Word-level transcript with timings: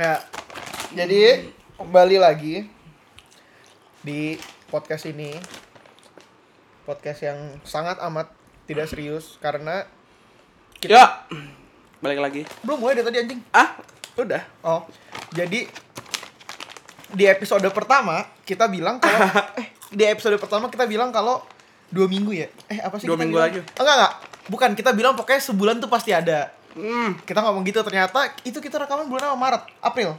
Ya, 0.00 0.16
jadi 0.96 1.52
kembali 1.76 2.16
lagi 2.16 2.64
di 4.00 4.40
podcast 4.72 5.04
ini. 5.04 5.36
Podcast 6.88 7.20
yang 7.20 7.60
sangat 7.68 8.00
amat 8.08 8.32
tidak 8.64 8.88
serius 8.88 9.36
karena 9.44 9.84
kita 10.80 10.96
Ya. 10.96 11.28
Balik 12.00 12.16
lagi. 12.16 12.48
belum 12.64 12.80
mulai 12.80 12.96
dari 12.96 13.12
tadi 13.12 13.18
anjing. 13.28 13.40
Ah, 13.52 13.76
udah. 14.16 14.40
Oh, 14.64 14.88
jadi 15.36 15.68
di 17.12 17.24
episode 17.28 17.68
pertama 17.68 18.24
kita 18.48 18.72
bilang 18.72 19.04
kalau 19.04 19.20
eh 19.60 19.68
di 19.92 20.08
episode 20.08 20.40
pertama 20.40 20.72
kita 20.72 20.88
bilang 20.88 21.12
kalau 21.12 21.44
dua 21.92 22.08
minggu 22.08 22.32
ya. 22.32 22.48
Eh 22.72 22.80
apa 22.80 22.96
sih? 22.96 23.04
Dua 23.04 23.20
kita 23.20 23.28
minggu 23.28 23.36
bilang? 23.36 23.52
lagi. 23.52 23.60
Enggak 23.76 23.94
enggak. 24.00 24.14
Bukan 24.48 24.70
kita 24.80 24.90
bilang 24.96 25.12
pokoknya 25.12 25.44
sebulan 25.44 25.76
tuh 25.76 25.92
pasti 25.92 26.16
ada. 26.16 26.56
Hmm, 26.70 27.18
Kita 27.20 27.40
ngomong 27.40 27.62
gitu 27.62 27.82
ternyata 27.82 28.30
itu 28.40 28.56
kita 28.56 28.78
rekaman 28.78 29.06
bulan 29.06 29.30
apa? 29.30 29.36
Maret, 29.36 29.62
April. 29.80 30.10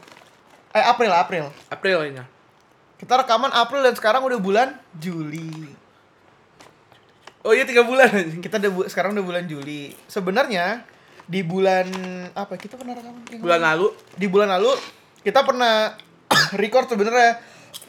Eh 0.71 0.83
April, 0.83 1.11
April. 1.11 1.45
April 1.67 1.97
ini. 2.05 2.23
Kita 2.95 3.17
rekaman 3.17 3.49
April 3.49 3.81
dan 3.81 3.95
sekarang 3.95 4.21
udah 4.21 4.37
bulan 4.37 4.67
Juli. 4.93 5.71
Oh 7.41 7.51
iya 7.51 7.65
tiga 7.65 7.81
bulan. 7.81 8.11
Kita 8.37 8.57
udah 8.57 8.71
bu- 8.71 8.85
sekarang 8.85 9.11
udah 9.13 9.25
bulan 9.25 9.43
Juli. 9.45 9.95
Sebenarnya 10.05 10.85
di 11.25 11.41
bulan 11.41 11.87
apa 12.31 12.53
kita 12.55 12.75
pernah 12.75 12.93
rekaman? 12.93 13.21
Yang 13.27 13.41
Bulan 13.41 13.61
lalu. 13.63 13.87
Di 14.13 14.27
bulan 14.27 14.49
lalu 14.51 14.71
kita 15.21 15.41
pernah 15.41 15.95
record 16.61 16.85
sebenarnya. 16.87 17.41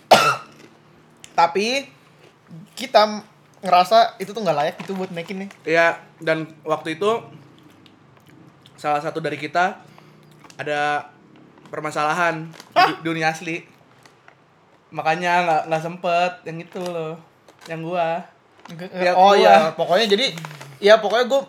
Tapi 1.39 1.89
kita 2.75 3.23
ngerasa 3.63 4.19
itu 4.19 4.33
tuh 4.33 4.43
nggak 4.43 4.57
layak 4.57 4.77
itu 4.81 4.93
buat 4.93 5.11
naikin 5.11 5.47
nih. 5.47 5.51
Ya, 5.65 6.01
dan 6.19 6.51
waktu 6.63 6.97
itu 6.97 7.11
salah 8.83 8.99
satu 8.99 9.23
dari 9.23 9.39
kita 9.39 9.79
ada 10.59 11.07
permasalahan 11.71 12.51
di 12.75 12.93
dunia 13.07 13.31
asli. 13.31 13.63
Makanya 14.91 15.47
nggak 15.47 15.63
nggak 15.71 15.83
sempet 15.87 16.33
yang 16.51 16.59
itu 16.59 16.83
loh, 16.83 17.15
yang 17.71 17.87
gua. 17.87 18.27
Ya, 18.99 19.15
oh 19.15 19.31
gua. 19.31 19.39
iya, 19.39 19.55
pokoknya 19.79 20.07
jadi 20.11 20.27
ya 20.83 20.99
pokoknya 20.99 21.27
gue 21.31 21.43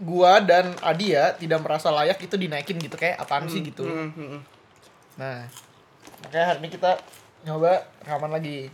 gua 0.00 0.40
dan 0.40 0.72
Adia 0.80 1.34
tidak 1.34 1.60
merasa 1.66 1.90
layak 1.90 2.22
itu 2.22 2.38
dinaikin 2.38 2.78
gitu 2.78 2.94
kayak 2.94 3.18
apaan 3.18 3.50
sih 3.50 3.66
gitu. 3.66 3.82
Hmm, 3.82 4.14
hmm, 4.14 4.28
hmm. 4.38 4.40
Nah, 5.18 5.44
makanya 6.24 6.46
hari 6.54 6.58
ini 6.62 6.68
kita 6.70 6.96
nyoba 7.44 7.84
rekaman 8.06 8.32
lagi. 8.32 8.70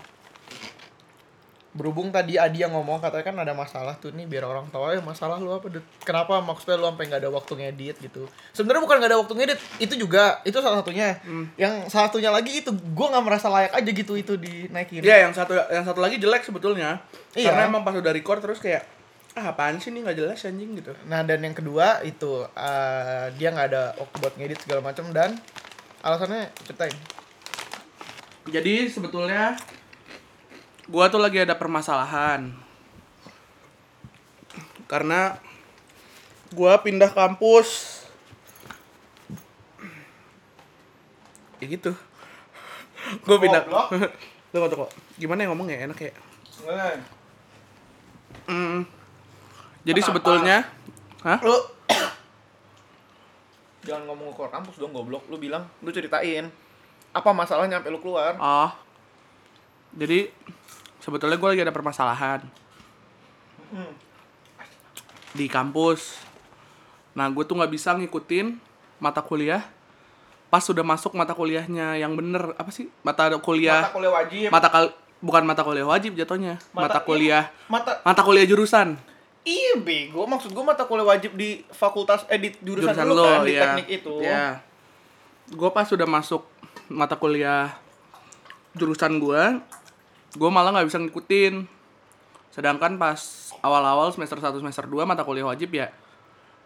Berhubung 1.77 2.09
tadi 2.09 2.41
Adi 2.41 2.65
yang 2.65 2.73
ngomong 2.73 3.05
katanya 3.05 3.25
kan 3.29 3.37
ada 3.37 3.53
masalah 3.53 3.95
tuh 4.01 4.09
nih 4.17 4.25
biar 4.25 4.49
orang 4.49 4.65
tahu 4.73 4.89
ya 4.89 5.05
masalah 5.05 5.37
lu 5.37 5.53
apa? 5.53 5.69
Kenapa 6.01 6.41
maksudnya 6.41 6.81
lu 6.81 6.89
sampai 6.89 7.05
nggak 7.13 7.21
ada 7.21 7.31
waktu 7.31 7.53
ngedit 7.53 7.97
gitu. 8.01 8.25
Sebenarnya 8.57 8.81
bukan 8.81 8.97
nggak 8.97 9.11
ada 9.13 9.19
waktu 9.21 9.35
ngedit, 9.37 9.59
itu 9.77 9.95
juga 10.01 10.41
itu 10.49 10.57
salah 10.65 10.81
satunya. 10.81 11.21
Yang 11.61 11.93
salah 11.93 12.09
satunya 12.09 12.33
lagi 12.33 12.65
itu 12.65 12.73
gua 12.97 13.13
nggak 13.13 13.25
merasa 13.29 13.53
layak 13.53 13.77
aja 13.77 13.91
gitu 13.93 14.17
itu 14.17 14.35
dinaikin. 14.41 15.05
Iya, 15.05 15.29
yang 15.29 15.33
satu 15.37 15.53
yang 15.53 15.85
satu 15.85 16.01
lagi 16.01 16.17
jelek 16.17 16.43
sebetulnya. 16.49 17.05
Iya. 17.37 17.53
Karena 17.53 17.69
emang 17.69 17.85
pas 17.85 17.93
udah 17.93 18.13
record 18.17 18.41
terus 18.41 18.59
kayak 18.59 18.89
ah 19.37 19.53
apaan 19.53 19.77
sih 19.77 19.93
nih 19.93 20.01
nggak 20.01 20.17
jelas 20.17 20.49
anjing 20.49 20.81
gitu. 20.81 20.97
Nah 21.05 21.21
dan 21.21 21.45
yang 21.45 21.53
kedua 21.53 22.01
itu 22.09 22.49
eh, 22.57 23.29
dia 23.37 23.53
nggak 23.53 23.69
ada 23.69 23.93
waktu 24.01 24.17
buat 24.25 24.35
ngedit 24.41 24.65
segala 24.65 24.81
macam 24.81 25.13
dan 25.13 25.37
alasannya 26.01 26.49
ceritain. 26.65 26.97
Jadi 28.49 28.89
sebetulnya 28.89 29.59
gua 30.87 31.11
tuh 31.11 31.21
lagi 31.23 31.43
ada 31.43 31.55
permasalahan. 31.59 32.55
Karena 34.87 35.39
gua 36.55 36.79
pindah 36.83 37.11
kampus. 37.11 38.01
Ya 41.59 41.67
gitu. 41.67 41.93
Gua 43.27 43.37
pindah. 43.39 43.63
Tunggu 44.55 44.67
tunggu. 44.73 44.89
Gimana 45.21 45.45
ya 45.45 45.49
ngomong 45.53 45.69
ya 45.69 45.85
enak 45.91 45.99
ya? 46.01 46.13
Hmm. 48.47 48.87
Jadi 49.87 50.01
Kenapa? 50.03 50.09
sebetulnya 50.11 50.57
Hah? 51.23 51.39
lu 51.43 51.55
jangan 53.87 54.03
ngomong 54.11 54.35
keluar 54.35 54.51
kampus 54.51 54.79
dong 54.79 54.91
goblok 54.95 55.27
lu 55.31 55.39
bilang 55.39 55.67
lu 55.83 55.91
ceritain 55.91 56.51
apa 57.11 57.31
masalahnya 57.35 57.79
sampai 57.79 57.91
lu 57.95 58.03
keluar 58.03 58.35
Oh. 58.39 58.71
Jadi 59.97 60.31
sebetulnya 61.07 61.39
gue 61.39 61.49
lagi 61.55 61.63
ada 61.63 61.71
permasalahan. 61.71 62.43
Hmm. 63.67 63.95
di 65.37 65.53
kampus. 65.53 66.17
Nah, 67.13 67.29
gue 67.29 67.45
tuh 67.45 67.61
nggak 67.61 67.69
bisa 67.69 67.93
ngikutin 67.93 68.57
mata 69.03 69.21
kuliah. 69.21 69.69
Pas 70.49 70.65
sudah 70.65 70.81
masuk 70.81 71.13
mata 71.13 71.37
kuliahnya 71.37 72.01
yang 72.01 72.17
bener 72.17 72.57
apa 72.57 72.73
sih? 72.73 72.89
Mata 73.05 73.29
kuliah 73.43 73.85
mata 73.85 73.93
kuliah 73.93 74.13
wajib. 74.17 74.49
mata 74.49 74.69
kal 74.73 74.85
bukan 75.21 75.43
mata 75.45 75.61
kuliah 75.61 75.85
wajib 75.85 76.17
jatuhnya. 76.17 76.57
Mata, 76.73 77.03
kuliah 77.05 77.53
mata 77.69 78.01
mata 78.01 78.23
kuliah 78.25 78.49
jurusan. 78.49 78.97
Iya 79.45 79.77
bego. 79.83 80.25
Maksud 80.25 80.55
gua 80.57 80.73
mata 80.73 80.89
kuliah 80.89 81.05
wajib 81.05 81.37
di 81.37 81.67
fakultas 81.75 82.25
eh 82.33 82.39
di 82.41 82.55
jurusan, 82.65 82.97
jurusan 82.97 83.07
lo 83.13 83.27
kan 83.27 83.45
di 83.45 83.53
ya 83.53 83.63
teknik 83.77 83.89
itu. 84.01 84.15
Ya 84.25 84.65
gue 85.47 85.71
pas 85.71 85.87
sudah 85.87 86.09
masuk 86.11 86.43
mata 86.91 87.15
kuliah 87.15 87.79
jurusan 88.75 89.23
gue 89.23 89.43
gue 90.33 90.49
malah 90.49 90.73
nggak 90.73 90.87
bisa 90.87 90.99
ngikutin. 90.99 91.55
Sedangkan 92.49 92.97
pas 92.97 93.21
awal-awal 93.61 94.11
semester 94.11 94.37
1 94.37 94.51
semester 94.57 94.85
2 94.85 95.05
mata 95.05 95.23
kuliah 95.23 95.45
wajib 95.45 95.71
ya 95.71 95.93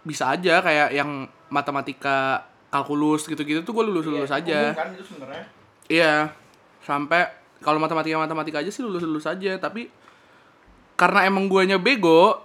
bisa 0.00 0.28
aja 0.28 0.58
kayak 0.58 0.92
yang 0.92 1.10
matematika 1.48 2.40
kalkulus 2.68 3.26
gitu-gitu 3.26 3.60
tuh 3.60 3.72
gue 3.72 3.84
lulus 3.84 4.06
lulus 4.06 4.30
Iya, 4.30 4.38
aja. 4.38 4.60
kan 4.72 4.88
itu 4.90 5.04
sebenarnya. 5.04 5.44
Iya 5.86 6.14
sampai 6.80 7.28
kalau 7.60 7.76
matematika 7.76 8.16
matematika 8.16 8.58
aja 8.58 8.70
sih 8.70 8.80
lulus 8.80 9.02
lulus 9.02 9.26
aja 9.26 9.58
tapi 9.58 9.92
karena 10.94 11.26
emang 11.26 11.44
guanya 11.46 11.76
bego 11.76 12.40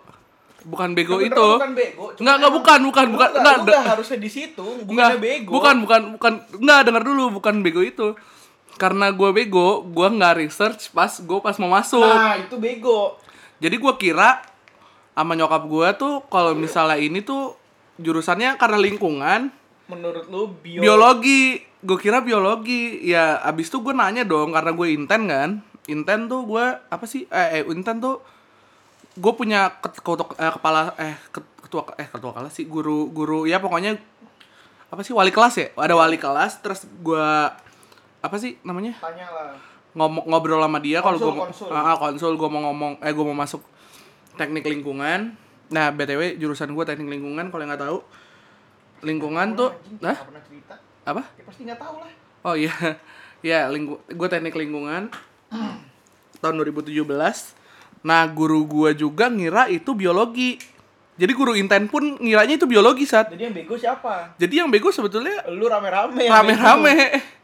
bukan 0.63 0.91
bego 0.91 1.21
itu. 1.21 1.31
bukan 1.53 1.71
bego 1.71 2.05
Nggak, 2.17 2.35
nggak, 2.35 2.53
bukan, 2.53 2.79
bukan, 2.83 3.05
bukan. 3.13 3.29
nggak- 3.31 3.33
Nggak, 3.37 3.57
nggak. 3.61 3.83
harusnya 3.87 4.17
di 4.17 4.27
situ 4.27 4.65
bukannya 4.81 5.19
bego. 5.21 5.51
bukan, 5.53 5.75
bukan, 5.79 6.01
bukan, 6.17 6.33
enggak 6.57 6.79
denger 6.83 7.03
dulu, 7.05 7.23
bukan 7.31 7.55
bego 7.61 7.79
itu. 7.79 8.17
Karena 8.75 9.11
gue 9.11 9.29
bego, 9.31 9.83
gue 9.87 10.07
nggak 10.07 10.35
research 10.43 10.91
pas 10.91 11.09
gue 11.09 11.39
pas 11.39 11.55
mau 11.57 11.71
masuk. 11.71 12.03
nah 12.03 12.35
itu 12.35 12.55
bego 12.59 13.15
Jadi 13.59 13.75
gue 13.79 13.93
kira 13.95 14.43
sama 15.15 15.31
nyokap 15.31 15.63
gue 15.63 15.87
tuh 15.95 16.13
kalau 16.27 16.51
misalnya 16.51 16.99
ini 16.99 17.23
tuh 17.23 17.55
jurusannya 17.95 18.59
karena 18.59 18.75
lingkungan, 18.75 19.47
menurut 19.87 20.27
lu 20.27 20.51
bio 20.59 20.83
biologi. 20.83 21.63
Gue 21.79 21.95
kira 21.95 22.19
biologi. 22.19 22.99
Ya 23.07 23.39
abis 23.39 23.71
itu 23.71 23.79
gue 23.79 23.95
nanya 23.95 24.27
dong 24.27 24.51
karena 24.51 24.75
gue 24.75 24.87
inten 24.91 25.21
kan. 25.31 25.49
Inten 25.87 26.27
tuh 26.27 26.43
gue 26.43 26.65
apa 26.67 27.05
sih? 27.07 27.23
Eh, 27.31 27.61
eh 27.61 27.63
inten 27.71 28.03
tuh 28.03 28.19
gue 29.15 29.31
punya 29.31 29.71
ket- 29.79 30.03
ketua- 30.03 30.35
eh, 30.35 30.51
kepala 30.51 30.91
eh 30.99 31.15
ket- 31.31 31.53
ketua 31.63 31.87
eh 31.95 32.07
ketua 32.11 32.35
kelas 32.35 32.51
sih 32.51 32.67
guru 32.67 33.07
guru 33.09 33.47
ya 33.47 33.63
pokoknya 33.63 33.95
apa 34.91 35.01
sih 35.01 35.15
wali 35.15 35.31
kelas 35.31 35.55
ya 35.55 35.67
ada 35.79 35.95
wali 35.95 36.19
kelas 36.19 36.59
terus 36.59 36.83
gue 36.83 37.27
apa 38.25 38.35
sih 38.41 38.57
namanya? 38.65 38.97
Tanya 38.97 39.29
lah 39.29 39.75
ngomong 39.95 40.27
ngobrol 40.27 40.59
sama 40.59 40.79
dia 40.83 40.99
kalau 40.99 41.17
gue 41.17 41.31
Konsul, 41.31 41.71
ah, 41.71 41.95
ah, 41.95 41.97
konsul 41.97 42.35
gue 42.35 42.49
mau 42.51 42.61
ngomong 42.69 42.99
eh 42.99 43.15
gue 43.15 43.25
mau 43.25 43.33
masuk 43.33 43.63
teknik 44.35 44.67
lingkungan. 44.67 45.39
Nah 45.71 45.89
btw 45.95 46.35
jurusan 46.35 46.75
gue 46.75 46.83
teknik 46.83 47.07
lingkungan 47.07 47.47
kalau 47.47 47.63
yang 47.63 47.71
nggak 47.71 47.83
tahu. 47.87 47.99
Lingkungan 49.07 49.55
tuh 49.55 49.71
nah 50.03 50.19
apa? 51.07 51.23
Ya 51.39 51.43
pasti 51.47 51.61
nggak 51.63 51.79
tahu 51.79 51.95
lah. 52.03 52.11
Oh 52.45 52.55
iya. 52.55 52.75
Ya 53.45 53.69
lingku 53.69 54.01
gue 54.09 54.27
teknik 54.27 54.57
lingkungan. 54.57 55.13
Tahun 56.41 56.55
2017 56.59 57.05
nah 58.05 58.21
guru 58.29 58.65
gue 58.65 58.97
juga 58.97 59.31
ngira 59.31 59.71
itu 59.71 59.95
biologi. 59.95 60.57
Jadi 61.15 61.31
guru 61.31 61.55
inten 61.55 61.87
pun 61.87 62.19
ngiranya 62.19 62.59
itu 62.59 62.67
biologi 62.67 63.07
saat 63.07 63.31
jadi 63.31 63.47
yang 63.47 63.55
bego 63.55 63.79
siapa? 63.79 64.35
Jadi 64.35 64.53
yang 64.59 64.67
bego 64.67 64.91
sebetulnya 64.91 65.47
lu 65.47 65.69
rame-rame 65.69 66.27
rame-rame 66.27 66.95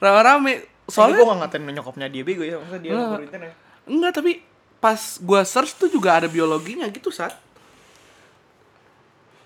rame-rame. 0.00 0.64
Soalnya 0.86 0.92
soalnya 0.92 1.16
gue 1.18 1.26
gak 1.26 1.38
ngatain 1.42 1.62
nyokapnya 1.74 2.06
dia 2.10 2.22
bego 2.22 2.42
ya. 2.46 2.56
Maksudnya 2.62 2.80
dia 2.82 2.92
Nggak. 2.94 3.20
internet 3.26 3.52
Enggak, 3.86 4.12
tapi 4.18 4.32
pas 4.82 5.00
gua 5.22 5.42
search 5.46 5.78
tuh 5.78 5.86
juga 5.90 6.18
ada 6.18 6.28
biologinya 6.28 6.86
gitu, 6.90 7.10
Sat. 7.14 7.34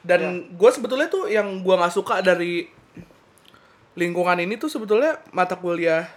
Dan 0.01 0.21
Ya. 0.21 0.57
gua 0.57 0.71
sebetulnya 0.73 1.09
tuh 1.13 1.29
yang 1.29 1.61
gua 1.61 1.77
nggak 1.77 1.93
suka 1.93 2.25
dari 2.25 2.65
lingkungan 3.99 4.41
ini 4.41 4.57
tuh 4.57 4.73
sebetulnya 4.73 5.21
mata 5.35 5.59
kuliah 5.61 6.09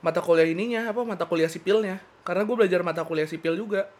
mata 0.00 0.22
kuliah 0.22 0.46
ininya 0.48 0.86
apa 0.88 1.02
mata 1.02 1.26
kuliah 1.26 1.50
sipilnya. 1.50 1.98
Karena 2.22 2.44
gue 2.44 2.56
belajar 2.56 2.80
mata 2.84 3.02
kuliah 3.02 3.26
sipil 3.26 3.56
juga. 3.58 3.90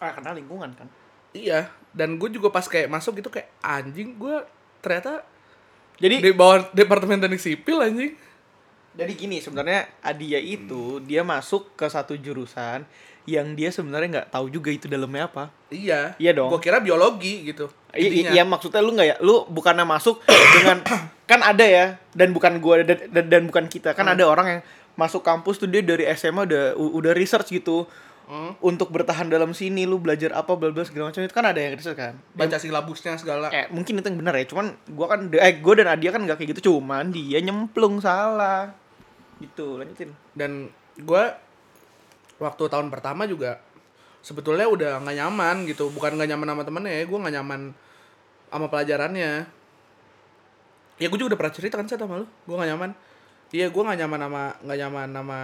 Ah 0.00 0.14
karena 0.14 0.34
lingkungan 0.34 0.72
kan? 0.74 0.88
Iya 1.36 1.68
dan 1.92 2.16
gue 2.16 2.28
juga 2.32 2.48
pas 2.48 2.64
kayak 2.64 2.88
masuk 2.88 3.20
gitu 3.20 3.28
kayak 3.28 3.50
anjing 3.60 4.16
gue 4.16 4.36
ternyata 4.80 5.26
Jadi 5.98 6.22
di 6.22 6.30
bawah 6.30 6.70
departemen 6.70 7.18
teknik 7.18 7.42
sipil 7.42 7.82
anjing 7.82 8.14
Jadi 8.98 9.12
gini 9.14 9.38
sebenarnya 9.38 9.86
Adia 10.02 10.36
itu 10.36 10.98
dia 11.00 11.22
masuk 11.22 11.70
ke 11.72 11.86
satu 11.86 12.18
jurusan 12.18 12.82
yang 13.24 13.54
dia 13.54 13.70
sebenarnya 13.70 14.08
nggak 14.10 14.28
tahu 14.32 14.50
juga 14.50 14.74
itu 14.74 14.90
dalamnya 14.90 15.30
apa. 15.30 15.54
Iya. 15.70 16.18
Iya 16.18 16.32
dong. 16.34 16.50
Gue 16.50 16.58
kira 16.58 16.82
biologi 16.82 17.46
gitu. 17.46 17.70
Iya, 17.94 18.34
iya 18.34 18.42
maksudnya 18.42 18.82
lu 18.82 18.90
nggak 18.90 19.06
ya? 19.06 19.16
Lu 19.20 19.46
bukannya 19.46 19.86
masuk 19.86 20.18
dengan 20.58 20.82
kan 21.24 21.40
ada 21.40 21.62
ya 21.62 22.00
dan 22.10 22.32
bukan 22.32 22.58
gua 22.58 22.82
dan, 22.82 22.98
dan, 23.06 23.24
dan 23.28 23.42
bukan 23.46 23.68
kita 23.68 23.92
kan 23.92 24.08
ada 24.08 24.24
orang 24.24 24.46
yang 24.48 24.60
masuk 24.96 25.20
kampus 25.20 25.60
tuh 25.60 25.68
dia 25.68 25.78
dari 25.78 26.08
SMA 26.10 26.42
udah 26.42 26.64
udah 26.74 27.12
research 27.14 27.54
gitu 27.54 27.86
Hmm. 28.28 28.52
untuk 28.60 28.92
bertahan 28.92 29.24
dalam 29.24 29.56
sini 29.56 29.88
lu 29.88 29.96
belajar 29.96 30.36
apa 30.36 30.52
bla 30.52 30.68
bla 30.68 30.84
segala 30.84 31.08
macam 31.08 31.24
itu 31.24 31.32
kan 31.32 31.48
ada 31.48 31.64
yang 31.64 31.72
research 31.72 31.96
kan. 31.96 32.12
Baca 32.36 32.60
silabusnya 32.60 33.16
segala. 33.16 33.48
eh 33.48 33.64
mungkin 33.72 33.96
itu 33.96 34.04
yang 34.04 34.20
benar 34.20 34.36
ya 34.36 34.44
cuman 34.44 34.76
gua 34.92 35.08
kan 35.08 35.32
eh 35.32 35.56
gua 35.64 35.80
dan 35.80 35.88
Adia 35.88 36.12
kan 36.12 36.20
nggak 36.20 36.36
kayak 36.36 36.52
gitu 36.52 36.68
cuman 36.68 37.08
dia 37.08 37.40
nyemplung 37.40 38.04
salah 38.04 38.76
gitu 39.38 39.78
lanjutin 39.78 40.10
Dan 40.34 40.70
gue 40.98 41.24
waktu 42.38 42.64
tahun 42.70 42.90
pertama 42.90 43.26
juga 43.26 43.62
sebetulnya 44.22 44.66
udah 44.66 44.92
nggak 45.02 45.16
nyaman 45.18 45.56
gitu. 45.70 45.90
Bukan 45.90 46.18
nggak 46.18 46.30
nyaman 46.34 46.48
sama 46.54 46.62
temennya 46.66 46.94
ya. 47.02 47.04
Gue 47.06 47.18
nggak 47.18 47.34
nyaman 47.38 47.60
sama 48.48 48.66
pelajarannya. 48.70 49.32
Ya 50.98 51.06
gue 51.06 51.18
juga 51.18 51.34
udah 51.34 51.38
pernah 51.38 51.54
cerita 51.54 51.74
kan 51.78 51.86
Sat, 51.86 52.02
sama 52.02 52.22
lu. 52.22 52.26
Gue 52.46 52.56
nggak 52.58 52.70
nyaman. 52.74 52.90
Iya 53.54 53.66
gue 53.72 53.82
nggak 53.82 53.98
nyaman 54.04 54.20
sama 54.26 54.42
nggak 54.60 54.78
nyaman 54.84 55.08
sama 55.14 55.38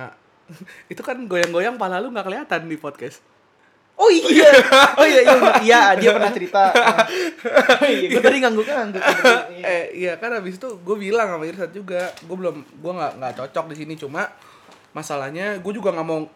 itu 0.92 1.00
kan 1.00 1.16
goyang-goyang 1.24 1.80
pala 1.80 2.04
lu 2.04 2.12
nggak 2.12 2.26
kelihatan 2.26 2.68
di 2.68 2.76
podcast. 2.76 3.33
Oh 3.94 4.10
iya, 4.10 4.50
oh 4.98 5.06
iya 5.06 5.20
iya 5.22 5.34
iya 5.62 5.80
dia 5.94 6.10
pernah 6.10 6.28
cerita. 6.28 6.66
Oh 6.66 7.86
iya, 7.86 8.10
gue 8.10 8.18
tadi 8.18 8.42
ngangguk 8.42 8.66
ngangguk. 8.66 9.02
Iya. 9.54 9.64
eh 9.64 9.84
iya 9.94 10.12
kan 10.18 10.34
habis 10.34 10.58
itu 10.58 10.66
gue 10.76 10.96
bilang 10.98 11.30
sama 11.30 11.46
Irsat 11.46 11.70
juga 11.70 12.10
gue 12.20 12.36
belum 12.36 12.58
gue 12.58 12.92
nggak 12.92 13.12
nggak 13.16 13.32
cocok 13.38 13.64
di 13.70 13.76
sini 13.78 13.94
cuma 13.94 14.26
masalahnya 14.90 15.58
gue 15.58 15.72
juga 15.72 15.90
nggak 15.90 16.06
mau 16.06 16.26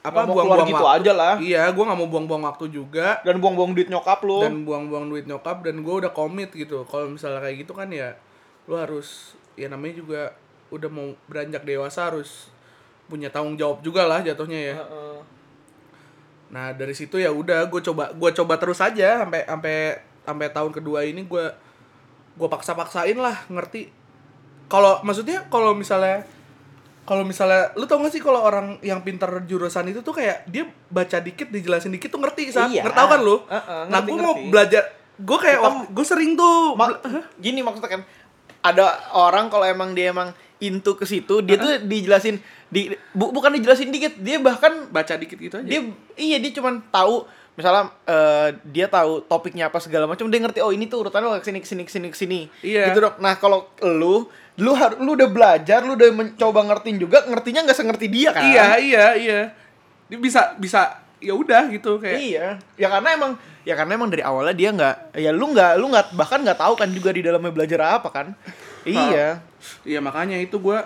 apa 0.00 0.20
buang-buang 0.24 0.66
gitu 0.66 0.78
waktu 0.78 0.88
aja 1.02 1.12
lah. 1.12 1.34
iya 1.38 1.62
gue 1.68 1.84
nggak 1.84 1.98
mau 1.98 2.08
buang-buang 2.08 2.42
waktu 2.44 2.66
juga 2.68 3.18
Dan 3.22 3.38
buang-buang 3.38 3.74
duit 3.74 3.86
nyokap 3.86 4.22
lu. 4.22 4.38
dan 4.40 4.62
buang-buang 4.62 5.06
duit 5.06 5.26
nyokap 5.26 5.62
dan 5.62 5.82
gue 5.82 5.94
udah 5.98 6.10
komit 6.10 6.50
gitu 6.50 6.82
kalau 6.86 7.06
misalnya 7.08 7.38
kayak 7.38 7.62
gitu 7.62 7.74
kan 7.74 7.90
ya 7.90 8.14
lu 8.66 8.74
harus 8.74 9.34
ya 9.54 9.66
namanya 9.66 9.94
juga 9.96 10.20
udah 10.70 10.90
mau 10.90 11.14
beranjak 11.26 11.62
dewasa 11.62 12.10
harus 12.10 12.50
punya 13.06 13.26
tanggung 13.28 13.54
jawab 13.54 13.82
juga 13.82 14.04
lah 14.04 14.18
jatuhnya 14.20 14.60
ya 14.60 14.76
Heeh. 14.78 15.18
Nah 16.48 16.72
dari 16.72 16.92
situ 16.92 17.16
ya 17.16 17.28
udah 17.28 17.66
gue 17.66 17.80
coba 17.82 18.10
gue 18.10 18.30
coba 18.32 18.54
terus 18.56 18.78
aja 18.78 19.20
sampai 19.20 19.44
sampai 19.44 19.76
sampai 20.22 20.46
tahun 20.48 20.72
kedua 20.72 21.02
ini 21.02 21.22
gue 21.22 21.44
gue 22.34 22.48
paksa-paksain 22.48 23.14
lah 23.14 23.44
ngerti. 23.46 23.88
Kalau 24.66 25.00
maksudnya 25.00 25.44
kalau 25.46 25.72
misalnya 25.72 26.24
kalau 27.02 27.24
misalnya 27.24 27.72
lu 27.72 27.84
tau 27.84 27.96
gak 27.98 28.12
sih 28.12 28.20
kalau 28.20 28.40
orang 28.42 28.76
yang 28.80 29.00
pintar 29.00 29.32
jurusan 29.42 29.88
itu 29.88 30.00
tuh 30.02 30.12
kayak 30.12 30.44
dia 30.44 30.62
baca 30.86 31.16
dikit 31.18 31.48
dijelasin 31.48 31.88
dikit 31.88 32.08
tuh 32.08 32.20
ngerti 32.20 32.52
saat 32.52 32.68
Iya. 32.68 32.84
ngerti 32.84 33.00
kan 33.02 33.20
lu? 33.22 33.36
Heeh, 33.42 33.82
nah 33.88 33.98
ngerti, 33.98 34.06
gue 34.06 34.16
mau 34.18 34.34
belajar 34.36 34.82
gue 35.16 35.38
kayak 35.38 35.58
Kita- 35.58 35.88
gue 35.88 36.04
sering 36.04 36.32
tuh 36.34 36.76
Ma- 36.76 36.92
bela- 36.94 37.24
gini 37.34 37.58
maksudnya 37.58 37.90
kan 37.90 38.02
ada 38.60 38.86
orang 39.10 39.48
kalau 39.48 39.64
emang 39.64 39.90
dia 39.90 40.12
emang 40.12 40.30
into 40.58 40.94
ke 40.94 41.04
situ 41.04 41.40
dia 41.40 41.56
tuh 41.56 41.80
dijelasin 41.80 42.38
di 42.68 42.80
bu- 43.10 43.30
bukan 43.30 43.52
dijelasin 43.52 43.88
dikit 43.88 44.16
dia 44.16 44.36
bahkan 44.38 44.86
baca 44.86 45.14
dikit 45.14 45.36
gitu 45.36 45.56
aja. 45.56 45.64
dia 45.64 45.80
iya 46.14 46.36
dia 46.36 46.52
cuman 46.52 46.84
tahu 46.86 47.24
misalnya 47.54 47.90
eh, 48.04 48.48
dia 48.62 48.86
tahu 48.86 49.20
topiknya 49.22 49.66
apa 49.66 49.78
segala 49.78 50.04
macam 50.04 50.26
dia 50.26 50.38
ngerti 50.38 50.60
oh 50.60 50.68
ini 50.68 50.84
tuh 50.84 51.00
urutannya 51.00 51.32
ke 51.34 51.44
sini 51.44 51.58
ke 51.58 51.66
sini 51.66 51.82
ke 51.82 51.90
sini 51.90 52.08
ke 52.08 52.16
sini 52.16 52.40
Iya. 52.60 52.92
gitu 52.92 53.00
dok 53.00 53.18
nah 53.18 53.34
kalau 53.34 53.66
lu 53.80 54.28
lu 54.56 54.72
har- 54.72 54.94
lu 54.96 55.14
udah 55.14 55.26
belajar 55.26 55.80
lu 55.80 55.94
udah 55.94 56.12
mencoba 56.12 56.60
ngertiin 56.66 56.98
juga 56.98 57.24
ngertinya 57.24 57.64
nggak 57.64 57.74
sengerti 57.74 58.06
dia 58.06 58.30
kan 58.30 58.44
Iya 58.44 58.66
iya 58.78 59.04
iya. 59.14 59.40
Dia 60.06 60.18
bisa 60.18 60.52
bisa 60.54 60.92
ya 61.18 61.32
udah 61.32 61.66
gitu 61.68 61.98
kayak 61.98 62.14
Iya, 62.16 62.46
ya 62.74 62.86
karena 62.88 63.08
emang 63.12 63.32
ya 63.62 63.74
karena 63.74 63.92
emang 63.92 64.06
dari 64.06 64.20
awalnya 64.20 64.52
dia 64.52 64.70
nggak 64.70 64.96
ya 65.16 65.30
lu 65.30 65.50
nggak 65.50 65.72
lu 65.74 65.86
nggak 65.88 66.06
bahkan 66.14 66.40
nggak 66.40 66.56
tahu 66.56 66.74
kan 66.74 66.88
juga 66.88 67.10
di 67.10 67.20
dalamnya 67.20 67.50
belajar 67.50 67.80
apa 67.96 68.08
kan. 68.08 68.26
Iya. 68.84 69.42
Iya 69.82 69.98
makanya 69.98 70.36
itu 70.36 70.56
gue 70.56 70.78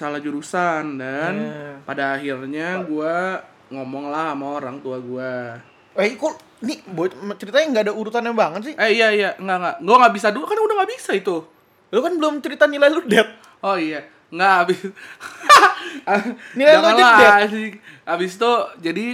salah 0.00 0.16
jurusan 0.16 0.96
dan 0.96 1.32
Iya. 1.36 1.84
pada 1.84 2.16
akhirnya 2.16 2.80
gue 2.80 3.14
ngomong 3.68 4.08
lah 4.08 4.32
sama 4.32 4.46
orang 4.56 4.80
tua 4.80 4.96
gue. 4.96 5.32
Eh 5.94 6.16
kok 6.16 6.34
nih 6.64 6.80
buat 6.88 7.12
ceritanya 7.36 7.66
nggak 7.70 7.84
ada 7.88 7.94
urutannya 7.94 8.32
banget 8.32 8.60
sih. 8.72 8.74
Eh 8.80 8.96
iya 8.96 9.12
iya 9.12 9.30
nggak 9.36 9.56
nggak 9.60 9.76
gue 9.84 9.96
nggak 10.00 10.14
bisa 10.16 10.28
dulu 10.32 10.48
kan 10.48 10.56
udah 10.56 10.74
nggak 10.80 10.90
bisa 10.96 11.10
itu. 11.12 11.36
Lu 11.92 12.00
kan 12.00 12.12
belum 12.16 12.40
cerita 12.40 12.64
nilai 12.64 12.88
lu 12.88 13.04
det. 13.04 13.28
Oh 13.60 13.76
iya 13.76 14.00
nggak 14.32 14.52
habis. 14.56 14.80
Nilai 16.56 16.74
lu 16.78 16.86
asik. 17.04 17.72
Habis 18.06 18.32
itu 18.38 18.52
jadi 18.80 19.06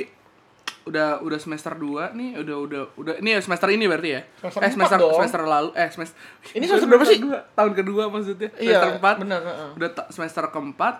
udah 0.87 1.19
udah 1.19 1.35
semester 1.37 1.75
2 1.75 2.15
nih 2.15 2.31
udah 2.38 2.56
udah 2.61 2.83
udah 2.94 3.15
ini 3.19 3.35
ya 3.35 3.41
semester 3.41 3.67
ini 3.69 3.85
berarti 3.85 4.11
ya 4.12 4.21
Semester 4.38 4.62
eh 4.62 4.65
empat 4.65 4.71
semester 4.73 4.99
dong. 5.00 5.15
semester 5.17 5.41
lalu 5.43 5.71
eh 5.75 5.88
semester 5.91 6.17
Ini 6.53 6.65
semester 6.65 6.87
berapa 6.87 7.05
sih? 7.05 7.19
tahun 7.53 7.73
kedua 7.75 8.03
maksudnya 8.06 8.49
Iya, 8.55 8.79
semester 8.79 8.91
4 9.03 9.23
benar, 9.23 9.41
heeh. 9.43 9.69
udah 9.75 9.88
semester 10.09 10.44
keempat 10.47 10.94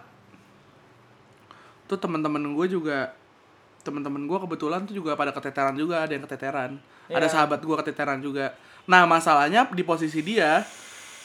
tuh 1.87 1.97
teman-teman 1.97 2.43
gue 2.53 2.67
juga 2.69 3.15
teman-teman 3.81 4.27
gue 4.27 4.38
kebetulan 4.41 4.83
tuh 4.83 4.94
juga 4.97 5.15
pada 5.15 5.31
keteteran 5.31 5.75
juga 5.75 6.03
ada 6.03 6.11
yang 6.11 6.25
keteteran 6.25 6.71
ada 7.06 7.23
Iya. 7.23 7.31
sahabat 7.31 7.62
gue 7.62 7.77
keteteran 7.79 8.19
juga 8.19 8.59
nah 8.85 9.06
masalahnya 9.06 9.71
di 9.71 9.82
posisi 9.82 10.19
dia 10.21 10.67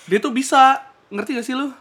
dia 0.06 0.18
tuh 0.18 0.30
bisa 0.30 0.78
ngerti 1.10 1.34
gak 1.34 1.44
sih 1.44 1.56
lu 1.56 1.74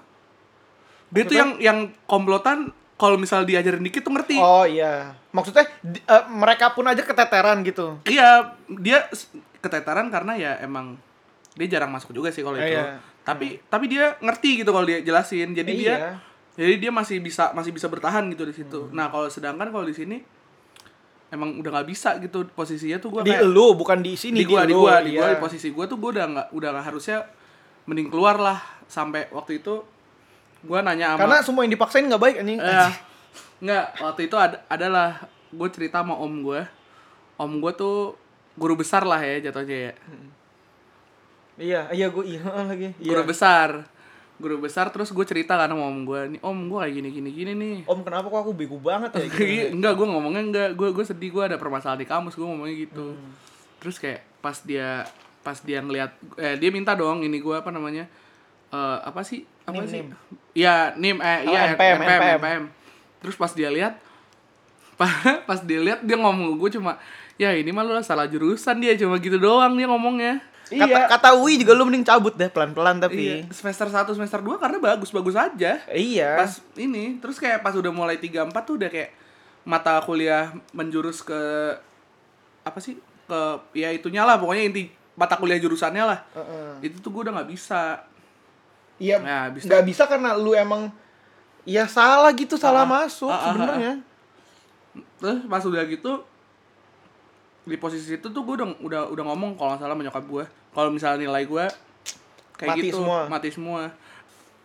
dia 1.11 1.23
tuh 1.23 1.37
Maksudnya? 1.37 1.37
yang 1.37 1.51
yang 1.61 1.79
komplotan 2.05 2.73
kalau 3.01 3.17
misal 3.17 3.43
diajarin 3.43 3.81
dikit 3.81 4.03
tuh 4.03 4.13
ngerti 4.13 4.37
Oh 4.37 4.63
iya. 4.63 5.17
Maksudnya 5.31 5.65
di- 5.81 5.99
eh, 5.99 6.25
mereka 6.29 6.71
pun 6.71 6.85
aja 6.85 7.01
keteteran 7.01 7.65
gitu. 7.65 7.97
iya 8.05 8.53
dia 8.69 9.09
keteteran 9.59 10.09
karena 10.09 10.33
ya 10.35 10.53
emang 10.59 11.01
dia 11.53 11.67
jarang 11.71 11.89
masuk 11.89 12.13
juga 12.13 12.29
sih 12.29 12.41
kalau 12.41 12.57
itu 12.57 12.71
Iya. 12.71 13.01
tapi 13.21 13.61
tapi 13.67 13.85
dia 13.87 14.17
ngerti 14.19 14.61
gitu 14.61 14.71
kalau 14.71 14.85
dia 14.85 15.01
jelasin 15.01 15.51
jadi 15.51 15.67
Eh, 15.67 15.77
dia 15.77 15.95
iya. 15.95 16.11
jadi 16.57 16.75
dia 16.79 16.91
masih 16.91 17.19
bisa 17.19 17.51
masih 17.51 17.69
bisa 17.71 17.85
bertahan 17.87 18.25
gitu 18.29 18.45
di 18.45 18.53
situ 18.53 18.89
nah 18.91 19.09
kalau 19.09 19.27
sedangkan 19.27 19.69
kalau 19.69 19.83
di 19.83 19.93
sini 19.93 20.17
emang 21.29 21.57
udah 21.57 21.71
nggak 21.73 21.89
bisa 21.89 22.17
gitu 22.19 22.43
posisinya 22.49 22.99
tuh 22.99 23.11
gua 23.11 23.23
Di 23.23 23.31
kayak 23.33 23.47
lu 23.47 23.75
bukan 23.75 24.01
di 24.01 24.15
sini 24.15 24.41
di 24.41 24.45
gua 24.45 24.65
di 24.65 24.73
gua 24.73 24.99
di 25.01 25.15
gua 25.15 25.27
iya. 25.27 25.35
di 25.35 25.39
posisi 25.39 25.69
gua 25.69 25.85
tuh 25.85 25.97
gua 25.97 26.11
udah 26.13 26.27
nggak 26.27 26.47
udah 26.51 26.69
nggak 26.71 26.87
harusnya 26.87 27.19
mending 27.85 28.09
keluar 28.09 28.37
lah 28.37 28.59
sampai 28.87 29.29
waktu 29.29 29.61
itu 29.61 29.85
gua 30.63 30.81
nanya 30.81 31.15
sama 31.15 31.21
Karena 31.21 31.37
semua 31.41 31.61
yang 31.63 31.73
dipaksain 31.73 32.05
nggak 32.05 32.21
baik 32.21 32.37
anjing. 32.39 32.59
Eh, 32.59 32.93
nggak 33.61 33.85
waktu 33.99 34.21
itu 34.25 34.37
ada 34.37 34.65
adalah 34.67 35.09
gue 35.49 35.69
cerita 35.69 36.01
sama 36.01 36.15
om 36.15 36.35
gue 36.41 36.63
om 37.37 37.53
gue 37.59 37.73
tuh 37.73 38.15
guru 38.55 38.75
besar 38.75 39.03
lah 39.03 39.19
ya 39.19 39.43
jatuhnya 39.43 39.79
ya 39.87 39.95
Iya, 41.61 41.93
iya 41.93 42.07
gue 42.09 42.25
iya 42.27 42.41
lagi. 42.65 42.89
Iya. 42.97 43.09
guru 43.13 43.23
besar 43.27 43.85
guru 44.41 44.57
besar 44.57 44.89
terus 44.89 45.13
gue 45.13 45.21
cerita 45.23 45.53
kan 45.53 45.69
sama 45.69 45.85
om 45.85 46.01
gue 46.01 46.21
nih 46.31 46.41
om 46.41 46.57
gue 46.67 46.79
kayak 46.79 46.95
gini 46.97 47.09
gini 47.13 47.29
gini 47.31 47.53
nih 47.53 47.73
Om 47.85 48.01
kenapa 48.01 48.27
kok 48.27 48.41
aku 48.41 48.53
bego 48.57 48.81
banget 48.81 49.13
ya? 49.13 49.29
gitu? 49.29 49.45
Enggak 49.77 49.93
gue 49.95 50.07
ngomongnya 50.09 50.43
enggak 50.43 50.69
gue 50.73 50.89
gue 50.91 51.05
sedih 51.05 51.29
gue 51.29 51.45
ada 51.45 51.57
permasalahan 51.57 52.01
di 52.01 52.09
kamus 52.09 52.33
gue 52.33 52.47
ngomongnya 52.47 52.77
gitu 52.79 53.13
Hmm. 53.13 53.37
terus 53.77 53.97
kayak 53.97 54.25
pas 54.39 54.57
dia 54.59 55.05
pas 55.41 55.57
dia 55.59 55.81
ngelihat 55.81 56.17
eh 56.37 56.57
dia 56.57 56.69
minta 56.69 56.93
dong 56.93 57.21
ini 57.21 57.37
gue 57.37 57.53
apa 57.53 57.69
namanya 57.69 58.09
eh 58.71 58.99
apa 59.03 59.21
sih 59.21 59.45
apa 59.71 59.79
Nim, 59.79 59.87
sih 59.87 60.01
nim. 60.01 60.09
Iya 60.53 60.75
nim 60.95 61.17
eh 61.17 61.39
Oh, 61.41 61.51
iya 61.51 61.61
NPM, 61.71 61.97
NPM, 61.97 62.21
NPM. 62.21 62.37
NPM. 62.37 62.65
terus 63.21 63.35
pas 63.35 63.51
dia 63.51 63.69
lihat 63.69 63.95
pas 65.01 65.13
pas 65.43 65.61
dia 65.61 65.79
lihat 65.79 66.01
dia 66.01 66.15
ngomong 66.15 66.53
ke 66.53 66.57
gue 66.59 66.71
cuma 66.77 67.01
ya 67.35 67.53
ini 67.53 67.69
mah 67.69 67.81
lu 67.81 67.97
salah 68.01 68.25
jurusan 68.25 68.77
dia 68.77 68.93
cuma 68.95 69.17
gitu 69.17 69.37
doang 69.37 69.73
dia 69.73 69.87
ngomongnya 69.87 70.45
Kata, 70.71 71.11
kata 71.11 71.29
Ui 71.35 71.59
juga 71.59 71.75
lu 71.75 71.83
mending 71.83 72.07
cabut 72.07 72.31
deh 72.31 72.47
pelan-pelan 72.47 73.03
tapi. 73.03 73.43
Iya, 73.43 73.51
semester 73.51 73.91
1 73.91 74.07
semester 74.07 74.39
2 74.39 74.55
karena 74.55 74.79
bagus-bagus 74.79 75.35
aja 75.35 75.83
Iya. 75.85 76.39
pas 76.39 76.63
ini 76.77 77.19
terus 77.19 77.37
kayak 77.37 77.59
pas 77.59 77.75
udah 77.75 77.91
mulai 77.91 78.15
3 78.17 78.47
4 78.47 78.55
tuh 78.63 78.79
udah 78.79 78.87
kayak 78.87 79.11
mata 79.61 79.99
kuliah 80.01 80.55
menjurus 80.71 81.21
ke 81.21 81.35
apa 82.63 82.79
sih 82.79 82.95
ke 83.27 83.41
ya 83.75 83.91
itunya 83.91 84.23
lah 84.23 84.39
pokoknya 84.39 84.63
inti 84.65 84.83
mata 85.13 85.35
kuliah 85.35 85.59
jurusannya 85.59 86.05
lah 86.07 86.23
Heeh. 86.33 86.87
itu 86.87 86.97
tuh 86.99 87.11
gue 87.11 87.27
udah 87.27 87.43
nggak 87.43 87.51
bisa 87.51 88.07
Iya. 89.01 89.17
Nah, 89.19 89.49
bisa. 89.49 89.65
Nggak 89.67 89.85
bisa 89.89 90.03
karena 90.05 90.37
lu 90.37 90.53
emang 90.53 90.93
ya 91.65 91.89
salah 91.89 92.31
gitu, 92.33 92.55
salah 92.55 92.85
Ah, 92.85 92.91
masuk 93.03 93.29
ah, 93.29 93.37
ah, 93.37 93.45
sebenarnya. 93.51 93.93
terus 95.17 95.45
pas 95.47 95.63
udah 95.63 95.85
gitu 95.87 96.13
di 97.63 97.77
posisi 97.77 98.17
itu 98.17 98.27
tuh 98.27 98.43
gue 98.43 98.55
udah 98.57 98.69
udah 98.81 99.03
udah 99.09 99.25
ngomong 99.27 99.55
kalau 99.55 99.77
nggak 99.77 99.81
salah 99.81 99.95
sama 99.95 100.03
nyokap 100.03 100.25
gue 100.27 100.45
kalau 100.73 100.91
misalnya 100.91 101.21
nilai 101.23 101.45
gue 101.45 101.65
kayak 102.57 102.71
Mati 102.75 102.81
gitu 102.83 102.99
semua. 102.99 103.21
mati 103.29 103.49
semua 103.53 103.83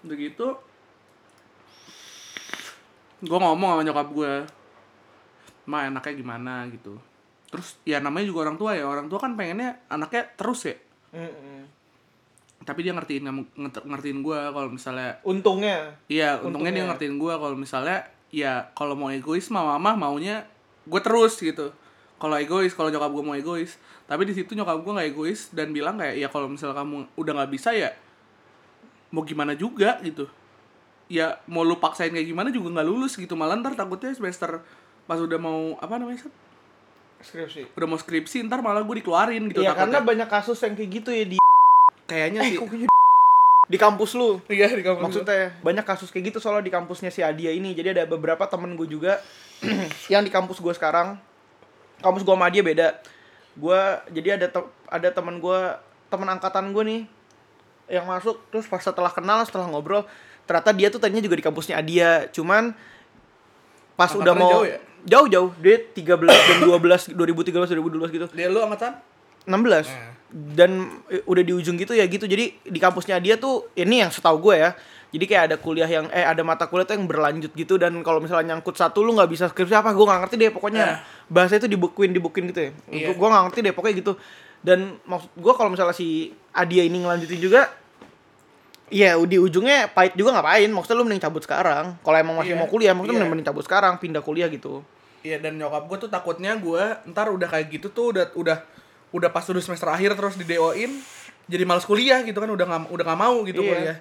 udah 0.01 0.15
gitu 0.17 0.47
gue 3.21 3.37
ngomong 3.37 3.69
sama 3.75 3.83
nyokap 3.83 4.07
gue 4.09 4.33
ma 5.65 5.85
enaknya 5.85 6.13
gimana 6.15 6.53
gitu 6.69 6.97
terus 7.49 7.77
ya 7.83 7.99
namanya 7.99 8.25
juga 8.25 8.49
orang 8.49 8.57
tua 8.57 8.71
ya 8.73 8.85
orang 8.85 9.05
tua 9.05 9.19
kan 9.19 9.35
pengennya 9.35 9.85
anaknya 9.87 10.25
terus 10.33 10.65
ya 10.65 10.75
Mm-mm. 11.11 11.67
Tapi 12.65 12.81
dia 12.81 12.91
ngertiin 12.91 13.23
ngerti- 13.55 13.85
ngertiin 13.85 14.19
gue 14.19 14.39
kalau 14.49 14.67
misalnya 14.67 15.21
Untungnya. 15.21 15.93
Iya, 16.05 16.41
untungnya 16.41 16.73
dia 16.73 16.81
Untungnya. 16.81 16.85
ngertiin 16.91 17.15
gue 17.15 17.33
kalau 17.35 17.55
misalnya 17.55 17.97
ya 18.33 18.67
kalau 18.73 18.97
mau 18.97 19.07
egois 19.07 19.47
mah 19.47 19.77
mama 19.77 19.93
maunya 19.95 20.43
gue 20.83 20.99
terus 20.99 21.37
gitu. 21.37 21.69
Kalau 22.15 22.35
egois, 22.35 22.71
kalau 22.71 22.87
nyokap 22.87 23.11
gue 23.11 23.23
mau 23.23 23.35
egois, 23.35 23.75
tapi 24.03 24.23
di 24.23 24.33
situ 24.33 24.55
nyokap 24.55 24.79
gue 24.79 24.91
nggak 24.91 25.09
egois 25.09 25.51
dan 25.51 25.69
bilang 25.69 25.95
kayak 25.95 26.15
ya 26.15 26.27
kalau 26.27 26.47
misalnya 26.47 26.73
kamu 26.75 27.05
udah 27.13 27.31
nggak 27.35 27.51
bisa 27.51 27.69
ya 27.69 27.91
mau 29.09 29.21
gimana 29.21 29.53
juga 29.53 30.01
gitu. 30.01 30.25
Ya 31.05 31.37
mau 31.45 31.61
lu 31.61 31.77
paksain 31.77 32.09
kayak 32.09 32.25
gimana 32.25 32.49
juga 32.49 32.71
nggak 32.71 32.87
lulus 32.87 33.13
gitu 33.13 33.35
malah 33.35 33.55
ntar 33.55 33.75
takutnya 33.75 34.09
semester 34.09 34.57
pas 35.05 35.17
udah 35.17 35.37
mau 35.37 35.77
apa 35.77 35.95
namanya? 35.95 36.25
Skripsi. 37.15 37.73
udah 37.73 37.87
mau 37.87 37.95
skripsi 37.95 38.45
ntar 38.45 38.61
malah 38.61 38.81
gue 38.81 39.01
dikeluarin 39.01 39.49
gitu 39.49 39.59
Iya 39.59 39.73
karena 39.73 39.97
banyak 39.99 40.25
kasus 40.27 40.61
yang 40.61 40.73
kayak 40.73 40.89
gitu 40.93 41.09
ya 41.09 41.25
di 41.25 41.37
kayaknya 42.05 42.41
eh, 42.45 42.49
sih 42.53 42.57
kok 42.57 42.69
di 43.65 43.77
kampus 43.81 44.13
lu. 44.13 44.37
iya 44.45 44.69
di 44.69 44.85
kampus 44.85 45.01
gua. 45.01 45.05
Maksudnya 45.09 45.57
banyak 45.65 45.85
kasus 45.85 46.13
kayak 46.13 46.29
gitu 46.33 46.37
soalnya 46.37 46.69
di 46.69 46.73
kampusnya 46.73 47.09
si 47.09 47.25
Adia 47.25 47.49
ini. 47.49 47.73
Jadi 47.73 47.97
ada 47.97 48.05
beberapa 48.05 48.45
temen 48.45 48.77
gue 48.77 48.85
juga 48.85 49.17
yang 50.13 50.21
di 50.21 50.29
kampus 50.29 50.61
gue 50.61 50.73
sekarang. 50.77 51.17
Kampus 51.99 52.21
gue 52.21 52.33
sama 52.37 52.47
dia 52.53 52.61
beda. 52.61 53.01
Gue 53.57 53.79
jadi 54.13 54.37
ada 54.37 54.47
te- 54.53 54.71
ada 54.85 55.09
temen 55.09 55.41
gue 55.41 55.59
temen 56.13 56.27
angkatan 56.29 56.69
gue 56.69 56.83
nih 56.85 57.01
yang 57.89 58.05
masuk 58.05 58.37
terus 58.49 58.65
pas 58.65 58.81
setelah 58.81 59.09
kenal 59.13 59.45
setelah 59.45 59.69
ngobrol 59.69 60.05
ternyata 60.45 60.73
dia 60.73 60.89
tuh 60.89 60.97
tadinya 60.97 61.21
juga 61.21 61.37
di 61.37 61.45
kampusnya 61.45 61.77
Adia 61.77 62.29
cuman 62.33 62.73
pas 63.93 64.09
Angkatannya 64.09 64.25
udah 64.25 64.33
mau 64.33 64.51
jauh 64.57 64.65
ya? 64.65 64.77
jauh 65.05 65.27
jauh 65.29 65.49
dia 65.61 65.77
13 65.93 66.17
dan 66.17 66.57
12 66.65 67.13
2013 67.13 67.77
2012 67.77 68.15
gitu 68.17 68.25
dia 68.33 68.47
lu 68.49 68.61
angkatan 68.61 68.97
16 69.45 69.53
Nah. 69.85 70.13
Dan 70.35 70.91
eh, 71.07 71.23
udah 71.23 71.39
di 71.41 71.55
ujung 71.55 71.75
gitu 71.75 71.91
ya 71.91 72.03
gitu 72.03 72.27
jadi 72.27 72.51
di 72.59 72.75
kampusnya 72.75 73.15
dia 73.17 73.35
tuh 73.35 73.71
ini 73.73 74.03
yang 74.03 74.11
setahu 74.11 74.43
gue 74.43 74.59
ya 74.59 74.75
jadi 75.09 75.25
kayak 75.25 75.43
ada 75.47 75.55
kuliah 75.55 75.87
yang 75.87 76.11
eh 76.11 76.21
ada 76.21 76.43
mata 76.43 76.67
kuliah 76.67 76.83
tuh 76.83 76.91
yang 76.93 77.07
berlanjut 77.07 77.49
gitu 77.49 77.79
dan 77.79 77.95
kalau 78.03 78.19
misalnya 78.19 78.51
nyangkut 78.51 78.75
satu 78.75 78.99
lu 78.99 79.15
nggak 79.15 79.31
bisa 79.31 79.47
skripsi 79.47 79.71
apa 79.73 79.95
gue 79.95 80.03
nggak 80.03 80.19
ngerti 80.21 80.35
deh 80.35 80.51
pokoknya 80.51 80.83
Eh. 80.85 80.97
bahasa 81.25 81.55
itu 81.55 81.65
dibukuin 81.65 82.11
dibukuin 82.11 82.51
gitu 82.51 82.67
ya 82.67 82.71
Iya. 82.91 83.15
gue 83.15 83.27
nggak 83.31 83.43
ngerti 83.47 83.59
deh 83.63 83.71
pokoknya 83.71 83.95
gitu 83.95 84.13
dan 84.59 84.99
maksud 85.03 85.31
gue 85.31 85.53
kalau 85.55 85.71
misalnya 85.71 85.95
si 85.95 86.07
Adia 86.51 86.83
ini 86.83 86.99
ngelanjutin 86.99 87.39
juga 87.39 87.71
Iya, 88.85 89.17
di 89.17 89.41
ujungnya 89.41 89.89
pahit 89.89 90.13
juga 90.13 90.29
ngapain? 90.29 90.69
Maksudnya 90.69 90.93
lu 90.93 91.09
mending 91.09 91.17
cabut 91.19 91.41
sekarang. 91.41 91.97
Kalau 91.97 92.17
emang 92.21 92.37
masih 92.37 92.53
Iya. 92.53 92.61
mau 92.61 92.69
kuliah, 92.69 92.93
maksudnya 92.93 93.17
Iya. 93.17 93.31
mending 93.33 93.47
cabut 93.49 93.65
sekarang, 93.65 93.97
pindah 93.97 94.21
kuliah 94.21 94.45
gitu. 94.45 94.85
Iya 95.25 95.41
dan 95.41 95.57
nyokap 95.57 95.89
gue 95.89 95.97
tuh 96.05 96.09
takutnya 96.13 96.53
gue 96.53 96.83
ntar 97.09 97.33
udah 97.33 97.49
kayak 97.49 97.73
gitu 97.73 97.89
tuh 97.89 98.13
udah 98.13 98.29
udah 98.37 98.61
udah 99.11 99.29
pas 99.29 99.43
udah 99.43 99.59
semester 99.59 99.85
akhir 99.85 100.13
terus 100.13 100.33
di 100.33 100.45
DO-in 100.45 100.91
jadi 101.45 101.61
males 101.61 101.83
kuliah 101.83 102.21
gitu 102.21 102.35
kan 102.35 102.47
udah 102.47 102.65
nggak 102.65 102.81
udah 102.89 103.03
nggak 103.03 103.19
mau 103.19 103.37
gitu 103.43 103.59
Iya. 103.59 103.69
kuliah. 103.69 103.97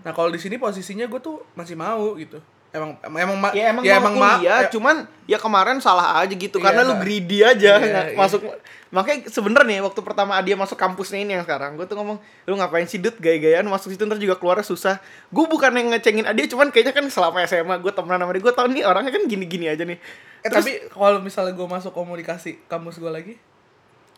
Nah 0.00 0.12
kalau 0.12 0.28
di 0.28 0.38
sini 0.38 0.54
posisinya 0.54 1.04
gue 1.04 1.18
tuh 1.18 1.42
masih 1.52 1.74
mau 1.74 2.14
gitu. 2.14 2.38
Emang 2.68 2.94
emang 3.00 3.20
emang 3.24 3.36
ma- 3.40 3.52
Ya 3.52 3.64
emang 3.68 3.82
ya 3.82 3.96
mau 3.96 4.12
ma- 4.12 4.36
kuliah, 4.36 4.58
eh, 4.60 4.68
cuman 4.68 4.96
ya 5.24 5.34
kemarin 5.36 5.80
salah 5.80 6.20
aja 6.20 6.30
gitu 6.30 6.56
Iya, 6.56 6.64
karena 6.64 6.80
lu 6.82 6.92
nah. 6.92 7.00
greedy 7.00 7.40
aja 7.40 7.72
Iya, 7.74 7.82
nggak 7.82 8.06
iya. 8.06 8.16
masuk. 8.16 8.40
Makanya 8.86 9.26
sebenernya 9.26 9.82
waktu 9.82 9.98
pertama 10.00 10.38
dia 10.38 10.54
masuk 10.54 10.76
kampusnya 10.76 11.18
ini 11.18 11.32
yang 11.32 11.42
sekarang, 11.42 11.74
gue 11.74 11.82
tuh 11.84 11.96
ngomong, 11.96 12.16
lu 12.44 12.54
ngapain 12.54 12.84
sih 12.84 12.96
dut 12.96 13.18
gaya-gayaan 13.18 13.66
masuk 13.66 13.90
situ 13.90 14.04
ntar 14.04 14.14
juga 14.14 14.36
keluarnya 14.36 14.62
susah. 14.62 15.02
Gue 15.28 15.42
bukan 15.44 15.72
yang 15.72 15.90
ngecengin 15.90 16.22
dia, 16.28 16.46
cuman 16.46 16.70
kayaknya 16.70 16.94
kan 16.94 17.02
selama 17.06 17.42
SMA 17.42 17.76
gue 17.76 17.90
temenan 17.90 18.20
sama 18.20 18.30
dia, 18.30 18.42
gue 18.42 18.54
tau 18.54 18.66
nih 18.68 18.84
orangnya 18.84 19.10
kan 19.10 19.22
gini-gini 19.24 19.66
aja 19.66 19.82
nih. 19.82 19.98
eh, 19.98 20.02
Terus, 20.44 20.62
tapi 20.62 20.70
kalau 20.86 21.18
misalnya 21.18 21.50
gue 21.50 21.66
masuk 21.66 21.90
komunikasi 21.90 22.62
kampus 22.66 22.96
gue 22.96 23.10
lagi, 23.10 23.34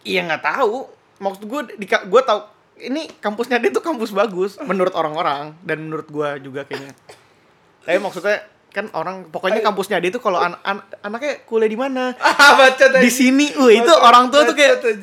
iya 0.02 0.22
nggak 0.24 0.42
tahu. 0.44 0.86
Maksud 1.18 1.42
gue, 1.44 1.60
di, 1.74 1.86
gue 1.86 2.22
tau 2.22 2.46
ini 2.78 3.10
kampusnya 3.18 3.58
dia 3.58 3.74
tuh 3.74 3.82
kampus 3.82 4.14
bagus 4.14 4.54
menurut 4.62 4.94
orang-orang 4.94 5.50
dan 5.66 5.82
menurut 5.82 6.06
gue 6.06 6.28
juga 6.46 6.62
kayaknya. 6.62 6.94
Tapi 7.82 7.98
maksudnya 7.98 8.38
kan 8.68 8.86
orang 8.94 9.26
pokoknya 9.32 9.64
kampusnya 9.64 9.98
dia 9.98 10.14
tuh 10.14 10.22
kalau 10.22 10.38
an- 10.38 10.60
an- 10.62 10.86
anaknya 11.02 11.42
kuliah 11.42 11.66
di 11.66 11.74
mana? 11.74 12.14
Ah 12.22 12.70
di 13.00 13.10
sini. 13.10 13.50
Uh 13.58 13.70
itu 13.72 13.90
orang 13.90 14.30
tua 14.30 14.46
tuh 14.46 14.54
kayak 14.54 14.78
Bacot, 14.78 14.94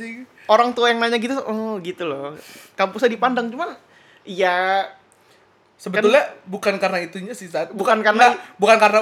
orang 0.47 0.69
tua 0.71 0.93
yang 0.93 1.03
nanya 1.03 1.19
gitu 1.19 1.35
oh 1.35 1.75
gitu 1.83 2.07
loh. 2.07 2.37
Kampusnya 2.79 3.11
dipandang. 3.11 3.51
Cuman 3.51 3.75
ya 4.23 4.87
sebetulnya 5.75 6.31
bukan 6.47 6.79
karena 6.79 7.03
itunya 7.03 7.35
sih 7.35 7.51
saat 7.51 7.75
Bukan 7.75 7.99
karena- 7.99 8.39
bukan 8.55 8.77
karena 8.79 8.99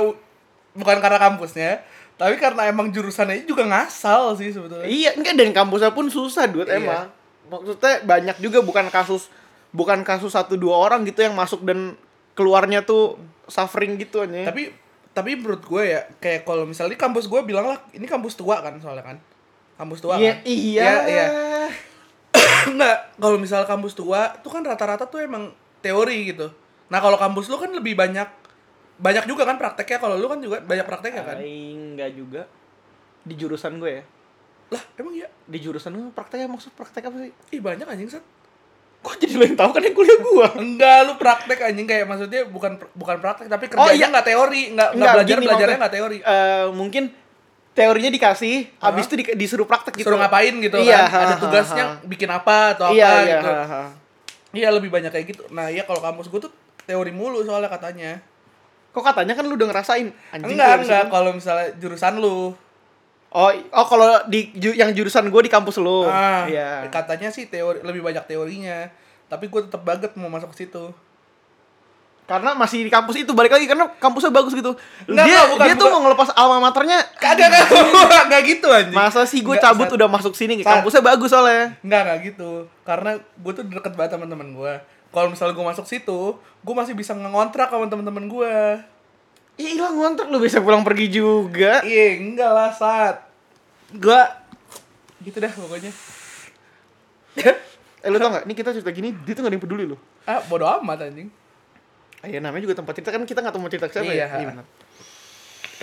bukan 0.73 0.97
karena 0.97 1.19
kampusnya 1.21 1.85
tapi 2.23 2.39
karena 2.39 2.71
emang 2.71 2.87
jurusannya 2.87 3.43
juga 3.43 3.67
ngasal 3.67 4.39
sih 4.39 4.55
sebetulnya. 4.55 4.87
Iya 4.87 5.19
enggak 5.19 5.35
dan 5.35 5.51
kampusnya 5.51 5.91
pun 5.91 6.07
susah 6.07 6.47
duit 6.47 6.71
Iya. 6.71 6.79
emang. 6.79 7.11
Maksudnya 7.51 8.07
banyak 8.07 8.39
juga 8.39 8.63
bukan 8.63 8.87
kasus 8.87 9.27
bukan 9.75 10.05
kasus 10.07 10.31
satu 10.31 10.55
dua 10.55 10.79
orang 10.79 11.03
gitu 11.03 11.25
yang 11.25 11.35
masuk 11.35 11.65
dan 11.67 11.99
keluarnya 12.37 12.85
tuh 12.85 13.17
suffering 13.49 13.97
gitu 13.97 14.21
aja 14.23 14.47
tapi 14.47 14.69
tapi 15.13 15.37
menurut 15.37 15.61
gue 15.65 15.83
ya 15.93 16.01
kayak 16.17 16.45
kalau 16.45 16.65
misalnya 16.65 16.93
di 16.93 17.01
kampus 17.01 17.25
gue 17.29 17.41
bilang 17.43 17.69
lah 17.69 17.77
ini 17.93 18.05
kampus 18.05 18.33
tua 18.37 18.61
kan 18.61 18.77
soalnya 18.79 19.05
kan? 19.05 19.17
Kampus 19.77 19.99
tua 20.01 20.17
iya 20.17 20.39
kan? 20.39 20.45
iya. 20.45 20.81
Ya, 20.81 20.95
iya. 21.09 21.25
enggak 22.71 22.97
kalau 23.17 23.37
misal 23.37 23.65
kampus 23.65 23.93
tua 23.93 24.33
tuh 24.41 24.49
kan 24.49 24.65
rata-rata 24.65 25.05
tuh 25.05 25.21
emang 25.21 25.53
teori 25.83 26.33
gitu. 26.33 26.49
Nah 26.89 27.01
kalau 27.01 27.17
kampus 27.17 27.49
lu 27.49 27.57
kan 27.61 27.69
lebih 27.73 27.93
banyak 27.97 28.25
banyak 28.95 29.25
juga 29.25 29.43
kan 29.43 29.55
prakteknya 29.55 29.97
kalau 29.97 30.15
lu 30.15 30.25
kan 30.25 30.37
juga 30.37 30.57
banyak 30.59 30.83
prakteknya 30.83 31.23
kan 31.23 31.37
enggak 31.37 32.11
juga 32.11 32.41
di 33.21 33.33
jurusan 33.33 33.77
gue 33.77 33.91
ya 33.91 34.03
lah 34.69 34.83
emang 34.95 35.13
iya 35.13 35.27
di 35.43 35.57
jurusan 35.57 35.91
gue 35.91 36.11
prakteknya 36.11 36.47
maksud 36.47 36.71
praktek 36.71 37.03
apa 37.03 37.17
sih 37.19 37.31
ih 37.51 37.59
banyak 37.59 37.83
anjing 37.83 38.07
set 38.07 38.23
kok 38.99 39.15
jadi 39.17 39.35
lo 39.35 39.43
yang 39.43 39.57
tahu 39.57 39.69
kan 39.69 39.81
yang 39.81 39.93
kuliah 39.93 40.17
gue 40.17 40.47
enggak 40.63 40.97
lu 41.03 41.13
praktek 41.15 41.59
anjing 41.63 41.83
kayak 41.83 42.05
maksudnya 42.05 42.41
bukan 42.45 42.77
bukan 42.91 43.17
praktek 43.17 43.47
tapi 43.47 43.65
Oh, 43.69 43.83
kerjanya 43.83 43.97
iya. 43.97 44.07
nggak 44.09 44.25
teori 44.25 44.61
nggak 44.71 44.89
nggak 44.93 45.13
belajar 45.13 45.35
gini 45.35 45.45
belajarnya 45.45 45.77
nggak 45.77 45.93
teori 45.93 46.17
Eh, 46.19 46.65
mungkin 46.71 47.03
teorinya 47.73 48.07
dikasih, 48.07 48.55
Hah? 48.77 48.85
habis 48.87 49.09
itu 49.09 49.17
di- 49.17 49.33
disuruh 49.35 49.65
praktek 49.65 49.97
gitu. 49.97 50.05
suruh 50.05 50.15
ngapain 50.15 50.53
gitu 50.53 50.77
Iya, 50.77 51.03
kan 51.03 51.19
ada 51.19 51.25
ha, 51.25 51.29
ha, 51.31 51.41
tugasnya 51.41 51.85
ha. 51.89 51.95
bikin 52.05 52.29
apa 52.29 52.77
atau 52.77 52.85
apa 52.85 52.93
Iya, 52.93 53.09
iya. 53.19 53.33
gitu 53.33 53.49
ha, 53.49 53.63
ha. 53.65 53.83
iya 54.53 54.69
lebih 54.69 54.87
banyak 54.87 55.09
kayak 55.09 55.25
gitu 55.27 55.43
nah 55.49 55.67
iya 55.67 55.81
kalau 55.81 55.97
kampus 55.99 56.29
gue 56.29 56.37
tuh 56.39 56.53
teori 56.83 57.09
mulu 57.09 57.41
soalnya 57.41 57.67
katanya 57.67 58.21
Kok 58.93 59.01
katanya 59.03 59.33
kan 59.33 59.43
lu 59.43 59.53
udah 59.53 59.67
ngerasain 59.67 60.07
anjing 60.29 60.53
enggak 60.53 60.79
enggak 60.79 61.05
kalau 61.07 61.31
misalnya 61.31 61.73
jurusan 61.75 62.17
lu 62.17 62.53
Oh, 63.29 63.49
oh 63.49 63.85
kalau 63.87 64.05
di 64.27 64.53
ju- 64.53 64.73
yang 64.73 64.89
jurusan 64.89 65.25
gue 65.25 65.41
di 65.41 65.49
kampus 65.49 65.77
lu. 65.77 66.05
ah 66.05 66.45
Iya. 66.45 66.85
katanya 66.87 67.27
sih 67.27 67.45
teori 67.45 67.81
lebih 67.81 67.99
banyak 67.99 68.21
teorinya 68.23 68.85
tapi 69.25 69.49
gue 69.49 69.61
tetap 69.63 69.81
banget 69.81 70.13
mau 70.13 70.29
masuk 70.29 70.53
ke 70.53 70.61
situ 70.61 70.93
Karena 72.23 72.53
masih 72.53 72.79
di 72.79 72.89
kampus 72.89 73.19
itu 73.19 73.33
balik 73.33 73.51
lagi 73.51 73.67
karena 73.67 73.91
kampusnya 73.91 74.31
bagus 74.31 74.53
gitu. 74.53 74.71
Enggak, 75.05 75.27
dia 75.27 75.39
bukan, 75.43 75.65
dia 75.65 75.75
tuh 75.75 75.81
bukan. 75.83 75.91
mau 75.91 76.01
ngelepas 76.05 76.29
alma 76.31 76.57
maternya. 76.61 77.03
kagak 77.13 77.51
kagak 77.51 78.23
nggak 78.29 78.41
gitu 78.47 78.67
anjing 78.69 78.95
Masa 78.95 79.27
sih 79.27 79.41
gue 79.41 79.59
cabut 79.59 79.83
Sat. 79.83 79.95
udah 79.97 80.07
masuk 80.07 80.31
sini 80.31 80.55
Sat. 80.57 80.71
kampusnya 80.71 81.03
bagus 81.03 81.27
soalnya. 81.27 81.75
Enggak, 81.81 81.99
enggak 81.99 82.19
gitu. 82.25 82.51
Karena 82.83 83.11
gue 83.17 83.51
tuh 83.51 83.63
deket 83.67 83.91
banget 83.91 84.15
sama 84.15 84.25
temen 84.25 84.55
gue. 84.55 84.73
Kalau 85.13 85.29
misalnya 85.29 85.53
gue 85.53 85.65
masuk 85.69 85.85
situ, 85.85 86.19
gue 86.41 86.73
masih 86.73 86.97
bisa 86.97 87.13
ngontrak 87.13 87.69
sama 87.69 87.85
temen-temen 87.85 88.25
gue. 88.25 88.53
Ih, 89.61 89.77
hilang 89.77 89.93
ngontrak 89.93 90.25
lu 90.33 90.41
bisa 90.41 90.57
pulang 90.57 90.81
pergi 90.81 91.13
juga. 91.13 91.85
Iya, 91.85 92.17
enggak 92.17 92.49
lah, 92.49 92.73
saat. 92.73 93.29
Gue 93.93 94.17
gitu 95.21 95.37
dah 95.37 95.53
pokoknya. 95.53 95.93
eh 98.03 98.09
lu 98.09 98.17
tau 98.17 98.33
gak, 98.33 98.43
ini 98.49 98.53
kita 98.57 98.73
cerita 98.73 98.89
gini, 98.89 99.13
dia 99.13 99.37
tuh 99.37 99.45
gak 99.45 99.53
ada 99.53 99.55
yang 99.55 99.63
peduli 99.63 99.85
lu. 99.85 99.97
Ah, 100.25 100.41
bodo 100.49 100.65
amat 100.65 101.05
anjing. 101.05 101.29
Ah, 102.25 102.27
ya 102.27 102.41
namanya 102.41 102.65
juga 102.65 102.81
tempat 102.81 102.97
cerita 102.97 103.11
kan 103.11 103.21
kita 103.27 103.43
nggak 103.43 103.53
tahu 103.53 103.61
mau 103.61 103.69
cerita 103.69 103.87
siapa 103.91 104.09
Iya. 104.09 104.25
ya. 104.25 104.27
Iya, 104.39 104.47
benar. 104.55 104.65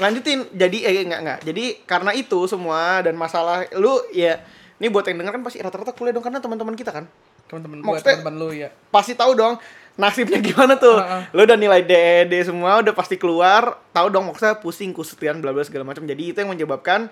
Lanjutin. 0.01 0.39
Jadi 0.57 0.79
eh 0.89 1.05
enggak 1.05 1.21
enggak. 1.21 1.39
Jadi 1.45 1.65
karena 1.85 2.11
itu 2.17 2.49
semua 2.49 3.05
dan 3.05 3.15
masalah 3.15 3.69
lu 3.77 4.01
ya 4.11 4.41
ini 4.81 4.89
buat 4.89 5.05
yang 5.05 5.21
denger 5.21 5.37
kan 5.37 5.43
pasti 5.45 5.61
rata-rata 5.61 5.93
kuliah 5.93 6.17
dong 6.17 6.25
karena 6.25 6.41
teman-teman 6.41 6.73
kita 6.73 6.91
kan. 6.91 7.05
Temen-temen 7.51 7.83
gue, 7.83 7.99
temen-temen 7.99 8.35
lu 8.37 8.49
ya. 8.55 8.71
Pasti 8.89 9.13
tahu 9.13 9.35
dong 9.35 9.59
nasibnya 9.99 10.39
gimana 10.47 10.79
tuh. 10.79 10.97
Heeh. 10.97 11.23
Lu 11.35 11.43
udah 11.43 11.59
nilai 11.59 11.83
DED 11.83 12.33
semua 12.47 12.79
udah 12.79 12.95
pasti 12.95 13.19
keluar, 13.19 13.75
tahu 13.91 14.07
dong 14.09 14.25
maksudnya 14.25 14.55
pusing 14.57 14.95
kusetrian 14.95 15.37
bla 15.37 15.51
bla 15.51 15.61
segala 15.61 15.83
macam. 15.83 16.07
Jadi 16.07 16.31
itu 16.31 16.39
yang 16.39 16.49
menyebabkan 16.49 17.11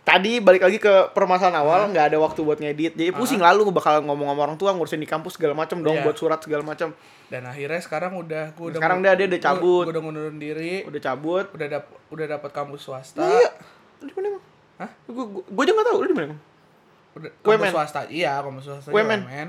tadi 0.00 0.40
balik 0.40 0.64
lagi 0.64 0.80
ke 0.80 1.12
permasalahan 1.12 1.60
awal 1.60 1.80
nggak 1.86 2.10
ada 2.10 2.18
waktu 2.18 2.40
buat 2.40 2.56
ngedit 2.56 2.96
jadi 2.96 3.12
pusing 3.12 3.38
lalu 3.38 3.68
bakal 3.70 4.00
ngomong 4.00 4.26
sama 4.26 4.40
orang 4.42 4.56
tua 4.56 4.72
ngurusin 4.72 4.96
di 4.96 5.06
kampus 5.06 5.36
segala 5.36 5.52
macam 5.52 5.76
dong 5.78 6.00
Iya. 6.00 6.02
buat 6.02 6.16
surat 6.16 6.40
segala 6.40 6.64
macam 6.64 6.96
Dan 7.28 7.46
akhirnya 7.46 7.78
sekarang 7.78 8.18
udah 8.18 8.50
gue 8.50 8.66
udah 8.66 8.80
Sekarang 8.80 9.04
dia- 9.04 9.14
dia 9.14 9.30
udah 9.30 9.38
cabut. 9.40 9.84
Gue 9.86 9.94
udah 9.94 10.02
ngundurin 10.02 10.38
diri, 10.40 10.82
udah 10.82 10.98
cabut 10.98 11.46
udah 11.54 11.66
dap 11.68 11.84
udah 12.10 12.26
dapat 12.26 12.50
kampus 12.50 12.80
swasta. 12.82 13.22
Nah, 13.22 13.30
iya. 13.30 13.50
Di 14.02 14.10
mana 14.10 14.26
emang? 14.34 14.44
Hah? 14.82 14.90
Gue 15.06 15.24
gue 15.28 15.42
gue 15.46 15.62
aja 15.62 15.70
nggak 15.70 15.86
tahu 15.86 15.98
lu 16.00 16.06
di 16.10 16.16
mana 16.16 16.26
emang? 16.34 16.40
Kampus 17.16 17.70
swasta. 17.74 18.00
Iya, 18.06 18.40
kampus 18.40 18.64
swasta. 18.66 18.88
UMN. 18.90 19.20
UMN. 19.26 19.48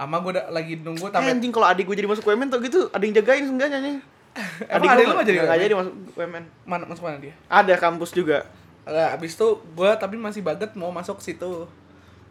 Ama 0.00 0.16
gue 0.24 0.30
udah 0.34 0.46
lagi 0.48 0.80
nunggu 0.80 1.06
Eh, 1.08 1.12
tapi 1.12 1.28
anjing 1.28 1.52
kalau 1.52 1.68
adik 1.68 1.84
gue 1.84 1.96
jadi 1.96 2.08
masuk 2.08 2.24
UMN 2.24 2.48
tuh 2.48 2.60
gitu, 2.64 2.88
ada 2.90 3.02
yang 3.04 3.14
jagain 3.14 3.44
seenggaknya 3.44 3.78
nih. 3.84 3.96
Gua 4.80 4.96
adik 4.96 5.04
lu 5.04 5.12
nggak 5.12 5.28
jadi 5.28 5.38
UMN? 5.44 5.60
jadi 5.60 5.74
masuk 5.76 5.94
UMN. 6.16 6.44
mana 6.64 6.84
masuk 6.88 7.02
mana 7.04 7.20
dia? 7.20 7.34
Ada 7.52 7.76
kampus 7.76 8.16
juga. 8.16 8.48
Nah, 8.88 9.14
abis 9.14 9.36
itu 9.36 9.48
gue 9.76 9.90
tapi 10.00 10.16
masih 10.16 10.40
baget 10.42 10.72
mau 10.74 10.90
masuk 10.90 11.20
situ 11.22 11.68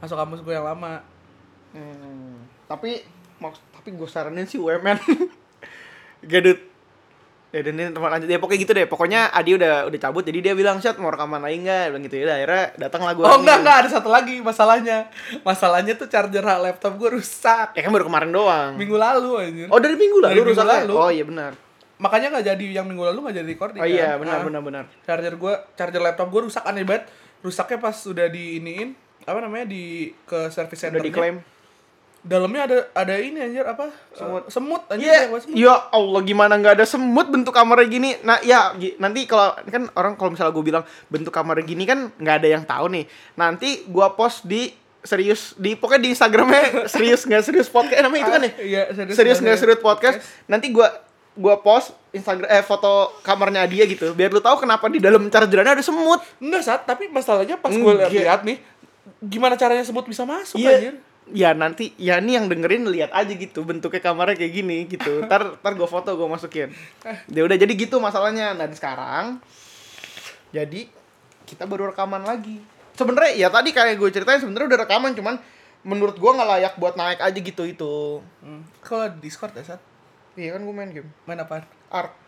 masuk 0.02 0.18
kampus 0.18 0.42
gue 0.42 0.52
yang 0.52 0.66
lama 0.66 1.06
Hmm. 1.72 2.44
Tapi 2.68 3.00
tapi 3.48 3.90
gue 3.96 4.08
saranin 4.08 4.44
sih 4.44 4.60
UMN 4.60 5.00
gadut 6.28 6.60
ya 6.60 6.71
dan 7.52 7.68
ini 7.70 7.92
teman 7.92 8.08
lanjut 8.10 8.26
ya 8.26 8.40
pokoknya 8.40 8.60
gitu 8.60 8.72
deh 8.72 8.88
pokoknya 8.88 9.22
Adi 9.30 9.52
udah 9.54 9.84
udah 9.86 10.00
cabut 10.00 10.24
jadi 10.24 10.40
dia 10.40 10.54
bilang 10.56 10.80
chat 10.80 10.96
mau 10.96 11.08
rekaman 11.08 11.38
lagi 11.38 11.60
nggak 11.60 11.92
bilang 11.92 12.04
gitu 12.04 12.16
ya 12.18 12.32
akhirnya 12.32 12.66
datang 12.80 13.04
lah 13.04 13.12
gue 13.12 13.24
Oh 13.24 13.38
enggak 13.38 13.58
enggak 13.60 13.76
ada 13.78 13.90
satu 13.92 14.08
lagi 14.08 14.40
masalahnya. 14.40 15.12
Masalahnya 15.42 15.94
tuh 15.94 16.08
charger 16.08 16.40
laptop 16.40 16.96
gue 16.96 17.10
rusak. 17.12 17.76
ya 17.76 17.82
kan 17.82 17.92
baru 17.92 18.08
kemarin 18.08 18.32
doang 18.32 18.80
Minggu 18.80 18.96
lalu 18.96 19.30
anjir. 19.38 19.68
oh 19.68 19.78
dari 19.78 19.96
minggu 19.96 20.18
lalu 20.18 20.32
Dari 20.32 20.40
minggu 20.42 20.52
rusaknya? 20.56 20.80
lalu. 20.82 20.94
oh 20.96 21.10
iya 21.12 21.24
benar 21.24 21.52
Makanya 21.98 22.28
nggak 22.32 22.46
jadi 22.48 22.66
yang 22.74 22.88
minggu 22.88 23.04
lalu 23.06 23.20
nggak 23.22 23.36
jadi 23.38 23.50
recording 23.50 23.82
oh 23.82 23.86
iya 23.86 24.08
kan? 24.16 24.22
benar 24.24 24.34
Ah, 24.34 24.44
benar 24.44 24.62
benar 24.64 24.84
Charger 25.04 25.34
gue, 25.36 25.54
charger 25.76 26.02
laptop 26.02 26.28
gue 26.28 26.42
rusak 26.48 26.64
aneh 26.64 26.82
banget. 26.82 27.04
Rusaknya 27.42 27.78
pas 27.78 27.98
udah 27.98 28.28
diiniin 28.28 28.90
apa 29.22 29.38
namanya 29.38 29.68
di 29.68 30.10
ke 30.24 30.48
service 30.50 30.80
center 30.80 30.98
udah 30.98 31.06
diklaim 31.06 31.36
dalamnya 32.22 32.62
ada 32.64 32.78
ada 32.94 33.18
ini 33.18 33.42
anjir 33.42 33.66
apa 33.66 33.90
semut 34.14 34.46
semut 34.46 34.82
anjir 34.88 35.10
Iya, 35.10 35.20
lewat 35.26 35.42
semut. 35.42 35.56
ya 35.58 35.74
Allah 35.90 36.22
gimana 36.22 36.54
nggak 36.54 36.74
ada 36.76 36.86
semut 36.86 37.28
bentuk 37.28 37.50
kamarnya 37.50 37.88
gini. 37.88 38.14
Nah 38.22 38.38
ya 38.40 38.72
nanti 38.98 39.26
kalau 39.26 39.58
kan 39.64 39.90
orang 39.96 40.14
kalau 40.14 40.30
misalnya 40.30 40.52
gue 40.52 40.62
bilang 40.64 40.84
bentuk 41.08 41.30
kamarnya 41.30 41.66
gini 41.66 41.84
kan 41.84 42.14
nggak 42.14 42.36
ada 42.38 42.48
yang 42.48 42.64
tahu 42.64 42.86
nih. 42.90 43.06
Nanti 43.34 43.86
gua 43.86 44.14
post 44.14 44.46
di 44.46 44.70
serius 45.02 45.58
di 45.58 45.74
pokoknya 45.74 45.98
di 46.00 46.10
Instagramnya 46.14 46.64
serius 46.94 47.26
nggak 47.26 47.42
serius 47.42 47.66
podcast 47.68 47.98
eh, 47.98 48.04
namanya 48.04 48.22
itu 48.22 48.32
kan 48.32 48.42
ya. 48.42 48.52
Iya, 48.56 48.82
serius 48.94 49.16
serius 49.18 49.38
nggak 49.42 49.58
serius 49.58 49.80
podcast. 49.80 50.18
Nanti 50.46 50.70
gua 50.70 50.94
gua 51.34 51.58
post 51.58 51.98
Instagram 52.12 52.46
eh 52.46 52.62
foto 52.62 53.18
kamarnya 53.22 53.66
dia 53.66 53.88
gitu 53.88 54.12
biar 54.12 54.30
lu 54.30 54.38
tahu 54.38 54.62
kenapa 54.62 54.86
di 54.88 55.02
dalam 55.02 55.26
chargerannya 55.26 55.74
ada 55.74 55.82
semut. 55.82 56.22
Enggak 56.38 56.62
saat, 56.62 56.82
tapi 56.84 57.08
masalahnya 57.08 57.58
pas 57.58 57.72
gue 57.72 57.94
lihat 58.14 58.46
nih 58.46 58.62
gimana 59.18 59.58
caranya 59.58 59.82
semut 59.82 60.06
bisa 60.06 60.22
masuk 60.22 60.62
Iya. 60.62 60.70
anjir. 60.78 60.96
Ya 61.30 61.54
nanti 61.54 61.94
ya 62.02 62.18
ini 62.18 62.34
yang 62.34 62.50
dengerin 62.50 62.90
lihat 62.90 63.14
aja 63.14 63.30
gitu 63.30 63.62
bentuknya 63.62 64.02
kamarnya 64.02 64.42
kayak 64.42 64.54
gini 64.58 64.78
gitu. 64.90 65.22
Ntar 65.30 65.62
ntar 65.62 65.74
gue 65.78 65.86
foto 65.86 66.18
gue 66.18 66.28
masukin. 66.28 66.74
Ya 67.36 67.42
udah 67.46 67.58
jadi 67.58 67.74
gitu 67.78 68.02
masalahnya. 68.02 68.58
Nah 68.58 68.66
sekarang 68.74 69.38
jadi 70.52 70.90
kita 71.46 71.70
baru 71.70 71.94
rekaman 71.94 72.26
lagi. 72.26 72.60
Sebenarnya 72.98 73.38
ya 73.38 73.48
tadi 73.54 73.72
kayak 73.72 73.96
gue 74.02 74.10
ceritain 74.12 74.42
sebenarnya 74.42 74.76
udah 74.76 74.82
rekaman 74.84 75.14
cuman 75.16 75.36
menurut 75.82 76.18
gue 76.18 76.32
nggak 76.32 76.50
layak 76.58 76.74
buat 76.78 76.98
naik 76.98 77.22
aja 77.22 77.40
gitu 77.40 77.64
itu. 77.70 77.96
Hmm. 78.42 78.66
Kalau 78.82 79.08
di 79.10 79.30
Discord 79.30 79.56
ya 79.56 79.64
saat 79.64 79.82
Iya 80.32 80.56
kan 80.56 80.64
gue 80.64 80.76
main 80.76 80.92
game. 80.92 81.12
main 81.28 81.44
apa? 81.44 81.68
Ark 81.92 82.22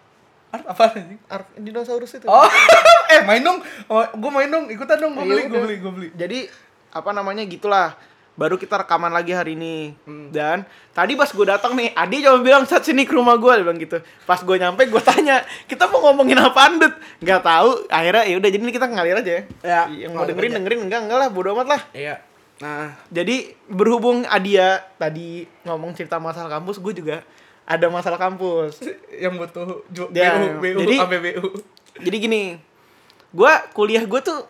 Art 0.53 0.65
apa 0.69 0.93
anjing? 0.93 1.17
Ark 1.33 1.49
dinosaurus 1.57 2.13
itu. 2.13 2.29
Oh, 2.29 2.45
eh 3.13 3.25
main 3.25 3.41
dong. 3.41 3.57
Oh, 3.89 4.05
gue 4.05 4.31
main 4.31 4.45
dong, 4.45 4.69
ikutan 4.69 5.01
dong. 5.01 5.17
Gue 5.17 5.25
Iya 5.25 5.33
beli, 5.33 5.43
gue 5.49 5.61
beli, 5.65 5.75
gue 5.81 5.91
beli. 5.91 6.07
Jadi 6.13 6.45
apa 6.93 7.09
namanya 7.09 7.41
gitulah. 7.49 7.97
Baru 8.33 8.57
kita 8.57 8.75
rekaman 8.77 9.09
lagi 9.09 9.29
hari 9.29 9.53
ini. 9.53 9.93
Hmm. 10.03 10.29
Dan 10.29 10.65
tadi 10.89 11.13
pas 11.13 11.29
gue 11.29 11.45
datang 11.45 11.73
nih, 11.73 11.93
Adi 11.93 12.19
cuma 12.19 12.41
bilang 12.41 12.65
saat 12.65 12.81
sini 12.81 13.05
ke 13.05 13.13
rumah 13.13 13.35
gue, 13.35 13.61
bilang 13.61 13.77
gitu. 13.77 14.01
Pas 14.23 14.37
gue 14.37 14.55
nyampe, 14.55 14.83
gue 14.83 15.01
tanya, 15.01 15.39
kita 15.63 15.85
mau 15.85 16.01
ngomongin 16.03 16.41
apa 16.41 16.73
Dut? 16.73 16.93
Nggak 17.19 17.41
tahu. 17.41 17.69
Akhirnya 17.87 18.25
ya 18.25 18.35
udah 18.35 18.49
jadi 18.49 18.63
kita 18.63 18.87
ngalir 18.87 19.15
aja. 19.15 19.31
Ya, 19.61 19.81
Yang 19.85 20.11
mau 20.11 20.17
ngalir 20.19 20.29
dengerin 20.33 20.49
aja. 20.49 20.57
dengerin 20.57 20.79
enggak 20.81 20.99
enggak 21.03 21.19
lah, 21.19 21.29
bodo 21.29 21.53
amat 21.53 21.67
lah. 21.69 21.81
Iya. 21.91 22.15
Nah, 22.57 22.95
Jadi 23.09 23.53
berhubung 23.65 24.23
Adia 24.25 24.81
tadi 24.95 25.43
ngomong 25.61 25.93
cerita 25.93 26.17
masalah 26.17 26.49
kampus, 26.49 26.79
gue 26.79 26.93
juga 26.95 27.21
ada 27.63 27.85
masalah 27.87 28.17
kampus. 28.17 28.81
yang 29.23 29.37
butuh 29.37 29.85
ju- 29.87 30.09
Ya, 30.09 30.41
BU, 30.57 30.57
BU, 30.57 30.77
jadi- 30.81 30.99
BU. 31.37 31.47
Jadi 32.01 32.17
gini, 32.17 32.57
gue 33.29 33.51
kuliah 33.71 34.01
gue 34.01 34.19
tuh, 34.19 34.49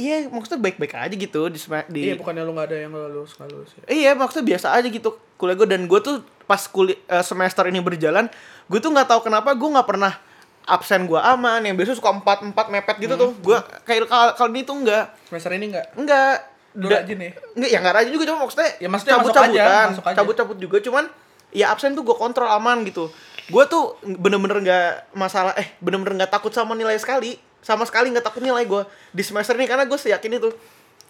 iya 0.00 0.16
maksudnya 0.26 0.56
baik-baik 0.58 0.96
aja 0.96 1.12
gitu 1.12 1.40
di, 1.46 1.60
di 1.92 2.00
Iya, 2.08 2.14
bukannya 2.16 2.42
lu 2.42 2.56
nggak 2.56 2.68
ada 2.72 2.76
yang 2.80 2.92
lulus, 2.96 3.36
nggak 3.36 3.48
lulus 3.52 3.70
ya. 3.76 3.82
Iya 3.86 4.10
maksudnya 4.16 4.56
biasa 4.56 4.72
aja 4.72 4.88
gitu 4.88 5.12
kuliah 5.36 5.56
gue 5.56 5.68
dan 5.68 5.84
gue 5.84 6.00
tuh 6.00 6.24
pas 6.44 6.60
kuliah 6.64 6.96
semester 7.20 7.68
ini 7.68 7.78
berjalan 7.78 8.32
gue 8.66 8.78
tuh 8.80 8.88
nggak 8.88 9.08
tahu 9.08 9.28
kenapa 9.28 9.52
gue 9.52 9.68
nggak 9.68 9.84
pernah 9.84 10.16
absen 10.64 11.04
gue 11.04 11.20
aman. 11.20 11.60
Yang 11.60 11.76
biasa 11.84 11.92
suka 12.00 12.10
empat 12.16 12.38
empat 12.48 12.66
mepet 12.72 12.96
gitu 12.98 13.14
tuh. 13.14 13.30
Gue 13.38 13.58
kayak 13.84 14.08
kal 14.08 14.32
kali 14.32 14.50
ini 14.56 14.60
tuh 14.64 14.76
enggak 14.80 15.04
Semester 15.28 15.50
ini 15.52 15.66
nggak? 15.68 15.86
enggak 16.00 16.34
Lu 16.78 16.86
rajin 16.86 17.18
ya? 17.18 17.30
enggak 17.58 17.70
ya 17.74 17.78
nggak 17.82 17.94
rajin 17.98 18.12
juga 18.14 18.24
cuma 18.30 18.38
maksudnya 18.46 18.70
Ya, 18.78 18.88
maksudnya 18.88 19.14
cabut 19.18 19.32
masuk 19.34 19.42
aja, 19.42 19.64
cabutan 19.90 20.14
cabut 20.16 20.34
cabut 20.38 20.56
juga 20.62 20.76
cuman 20.78 21.04
ya 21.50 21.74
absen 21.74 21.92
tuh 21.92 22.06
gue 22.06 22.14
kontrol 22.14 22.46
aman 22.46 22.86
gitu. 22.86 23.10
Gue 23.50 23.66
tuh 23.66 23.98
bener-bener 24.06 24.62
nggak 24.62 24.88
masalah 25.18 25.50
eh 25.58 25.66
bener-bener 25.82 26.14
nggak 26.22 26.30
takut 26.30 26.54
sama 26.54 26.78
nilai 26.78 26.94
sekali 26.96 27.34
sama 27.60 27.84
sekali 27.84 28.08
nggak 28.08 28.22
takut 28.22 28.40
nilai 28.40 28.64
gue 28.64 28.82
di 29.10 29.20
semester 29.20 29.52
ini 29.52 29.64
karena 29.64 29.84
gue 29.84 29.96
yakin 29.96 30.32
itu 30.34 30.50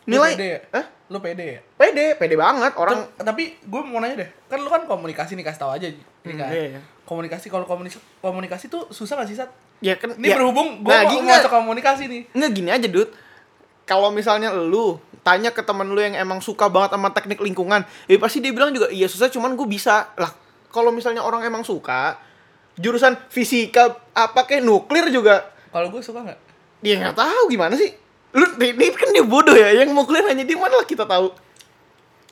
Lu 0.00 0.16
nilai 0.16 0.32
pede 0.32 0.46
ya? 0.48 0.60
Hah? 0.72 0.84
Lu 1.06 1.18
pede 1.18 1.44
ya? 1.44 1.60
pede 1.74 2.06
pede 2.14 2.34
banget 2.34 2.72
orang 2.74 3.04
Tuh, 3.06 3.22
tapi 3.22 3.54
gue 3.56 3.80
mau 3.82 3.98
nanya 3.98 4.24
deh, 4.24 4.30
kan 4.46 4.56
lu 4.56 4.66
kan 4.66 4.82
komunikasi 4.84 5.34
nih 5.34 5.44
kasih 5.44 5.60
tahu 5.60 5.70
aja, 5.70 5.86
ini 5.86 6.00
Hmm, 6.24 6.36
kan. 6.36 6.50
iya, 6.50 6.64
iya. 6.68 6.80
Komunikasi 7.02 7.46
kalau 7.46 7.64
komunikasi 7.64 7.98
komunikasi 8.18 8.64
tuh 8.66 8.86
susah 8.88 9.18
gak 9.18 9.26
sih 9.26 9.34
Sat? 9.34 9.50
ya 9.78 9.94
kan 9.94 10.12
Ini 10.12 10.26
ya- 10.26 10.36
berhubung 10.36 10.80
gue 10.80 10.88
Nah, 10.88 11.04
mau 11.04 11.20
masuk 11.22 11.50
komunikasi 11.50 12.04
nih. 12.04 12.22
Nggak 12.30 12.50
gini 12.52 12.70
aja, 12.70 12.86
Dut. 12.86 13.10
Kalau 13.82 14.08
misalnya 14.08 14.52
lu 14.52 14.96
tanya 15.20 15.50
ke 15.50 15.60
temen 15.60 15.84
lu 15.86 15.98
yang 15.98 16.14
emang 16.14 16.38
suka 16.38 16.66
banget 16.66 16.94
sama 16.94 17.10
teknik 17.10 17.38
lingkungan, 17.38 17.80
ya 18.04 18.16
pasti 18.16 18.38
dia 18.38 18.50
bilang 18.50 18.70
juga 18.70 18.86
iya 18.88 19.04
susah, 19.04 19.26
cuman 19.26 19.52
gue 19.52 19.66
bisa. 19.66 20.14
Lah, 20.14 20.30
kalau 20.68 20.88
misalnya 20.90 21.20
orang 21.20 21.42
emang 21.42 21.60
suka 21.60 22.14
jurusan 22.74 23.18
fisika 23.26 23.84
apa 24.12 24.44
kayak 24.44 24.62
nuklir 24.62 25.10
juga, 25.10 25.50
Kalau 25.70 25.86
gue 25.88 26.02
suka 26.02 26.20
nggak? 26.22 26.40
dia 26.80 26.96
nggak 26.96 27.12
tahu 27.12 27.42
gimana 27.52 27.76
sih. 27.76 27.92
Lu 28.32 28.46
ini 28.56 28.88
kan 28.94 29.12
dia 29.12 29.20
bodoh 29.20 29.52
ya, 29.52 29.74
yang 29.74 29.92
mau 29.92 30.08
kuliah 30.08 30.24
hanya 30.26 30.46
di 30.46 30.56
mana 30.56 30.80
lah 30.80 30.86
kita 30.88 31.04
tahu. 31.04 31.28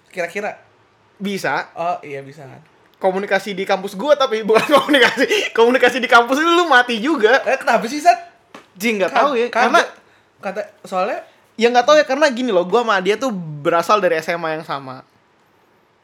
Kira-kira? 0.09 0.57
Bisa 1.19 1.69
Oh 1.75 1.99
iya 2.01 2.23
bisa 2.23 2.47
kan. 2.47 2.63
komunikasi 2.99 3.55
di 3.55 3.63
kampus 3.63 3.95
gua 3.95 4.15
tapi 4.15 4.43
bukan 4.43 4.65
komunikasi 4.79 5.55
komunikasi 5.55 5.99
di 6.03 6.09
kampus 6.11 6.39
lu, 6.41 6.51
lu 6.55 6.65
mati 6.67 6.99
juga. 6.99 7.43
Eh 7.45 7.59
kenapa 7.59 7.85
sih 7.87 8.01
Sat? 8.01 8.17
Ji 8.79 8.95
nggak 8.95 9.11
tahu 9.11 9.35
ya, 9.35 9.47
karena 9.51 9.83
kata 10.39 10.63
soalnya 10.87 11.27
Ya 11.59 11.67
nggak 11.75 11.91
tahu 11.91 11.99
ya 11.99 12.07
karena 12.07 12.31
gini 12.31 12.55
loh, 12.55 12.63
gua 12.63 12.87
sama 12.87 13.03
dia 13.03 13.19
tuh 13.19 13.35
berasal 13.35 13.99
dari 13.99 14.15
SMA 14.23 14.63
yang 14.63 14.65
sama. 14.65 15.03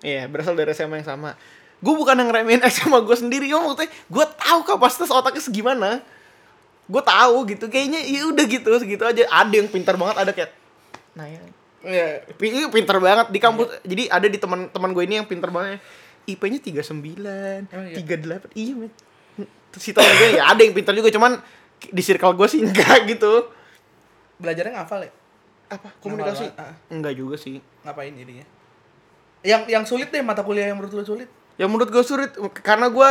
Iya, 0.03 0.27
berasal 0.27 0.59
dari 0.59 0.75
SMA 0.75 1.01
yang 1.01 1.07
sama. 1.07 1.39
Gue 1.79 1.95
bukan 1.95 2.19
yang 2.19 2.29
remehin 2.35 2.59
SMA 2.67 2.99
gue 3.07 3.15
sendiri, 3.15 3.47
ya 3.47 3.63
maksudnya 3.63 3.87
gue 3.89 4.25
tahu 4.35 4.61
kapasitas 4.67 5.15
otaknya 5.15 5.39
segimana. 5.39 6.03
Gue 6.85 7.01
tahu 7.01 7.49
gitu, 7.49 7.65
kayaknya 7.67 8.01
ya 8.05 8.29
udah 8.29 8.45
gitu, 8.45 8.69
segitu 8.77 9.03
aja. 9.03 9.25
Ada 9.27 9.55
yang 9.57 9.69
pintar 9.69 9.97
banget, 9.97 10.17
ada 10.21 10.33
kayak 10.33 10.51
nah 11.15 11.25
ya. 11.25 11.41
Iya. 11.85 12.09
Ini 12.35 12.69
pintar 12.69 12.97
banget 12.99 13.29
di 13.29 13.39
kampus. 13.39 13.69
Jadi 13.85 14.09
ada 14.09 14.25
di 14.25 14.37
teman-teman 14.37 14.91
gue 14.91 15.05
ini 15.05 15.15
yang 15.21 15.29
pintar 15.29 15.49
banget. 15.49 15.81
IP-nya 16.25 16.57
39, 16.57 17.69
Oh, 17.69 17.85
iya. 17.85 17.97
38. 18.01 18.49
Iya, 18.57 18.73
men. 18.75 18.91
Si 19.75 19.93
teman 19.93 20.09
gue 20.09 20.29
ya 20.35 20.49
ada 20.49 20.61
yang 20.61 20.73
pintar 20.73 20.97
juga, 20.97 21.13
cuman 21.13 21.37
di 21.85 22.01
circle 22.01 22.33
gue 22.33 22.49
sih 22.49 22.61
enggak 22.65 23.05
gitu. 23.07 23.53
Belajarnya 24.37 24.81
ngafal 24.81 25.05
ya? 25.05 25.13
Apa? 25.69 25.89
Komunikasi? 26.01 26.49
Ngafal, 26.49 26.65
ah. 26.65 26.75
Enggak 26.89 27.15
juga 27.15 27.37
sih. 27.37 27.61
Ngapain 27.85 28.13
jadinya? 28.13 28.47
Yang 29.45 29.63
yang 29.69 29.85
sulit 29.85 30.09
deh 30.09 30.25
mata 30.25 30.41
kuliah 30.41 30.73
yang 30.73 30.81
menurut 30.81 30.97
lu 30.97 31.05
sulit. 31.05 31.29
Ya 31.55 31.69
menurut 31.69 31.93
gue 31.93 32.01
sulit 32.01 32.33
karena 32.61 32.89
gue 32.89 33.11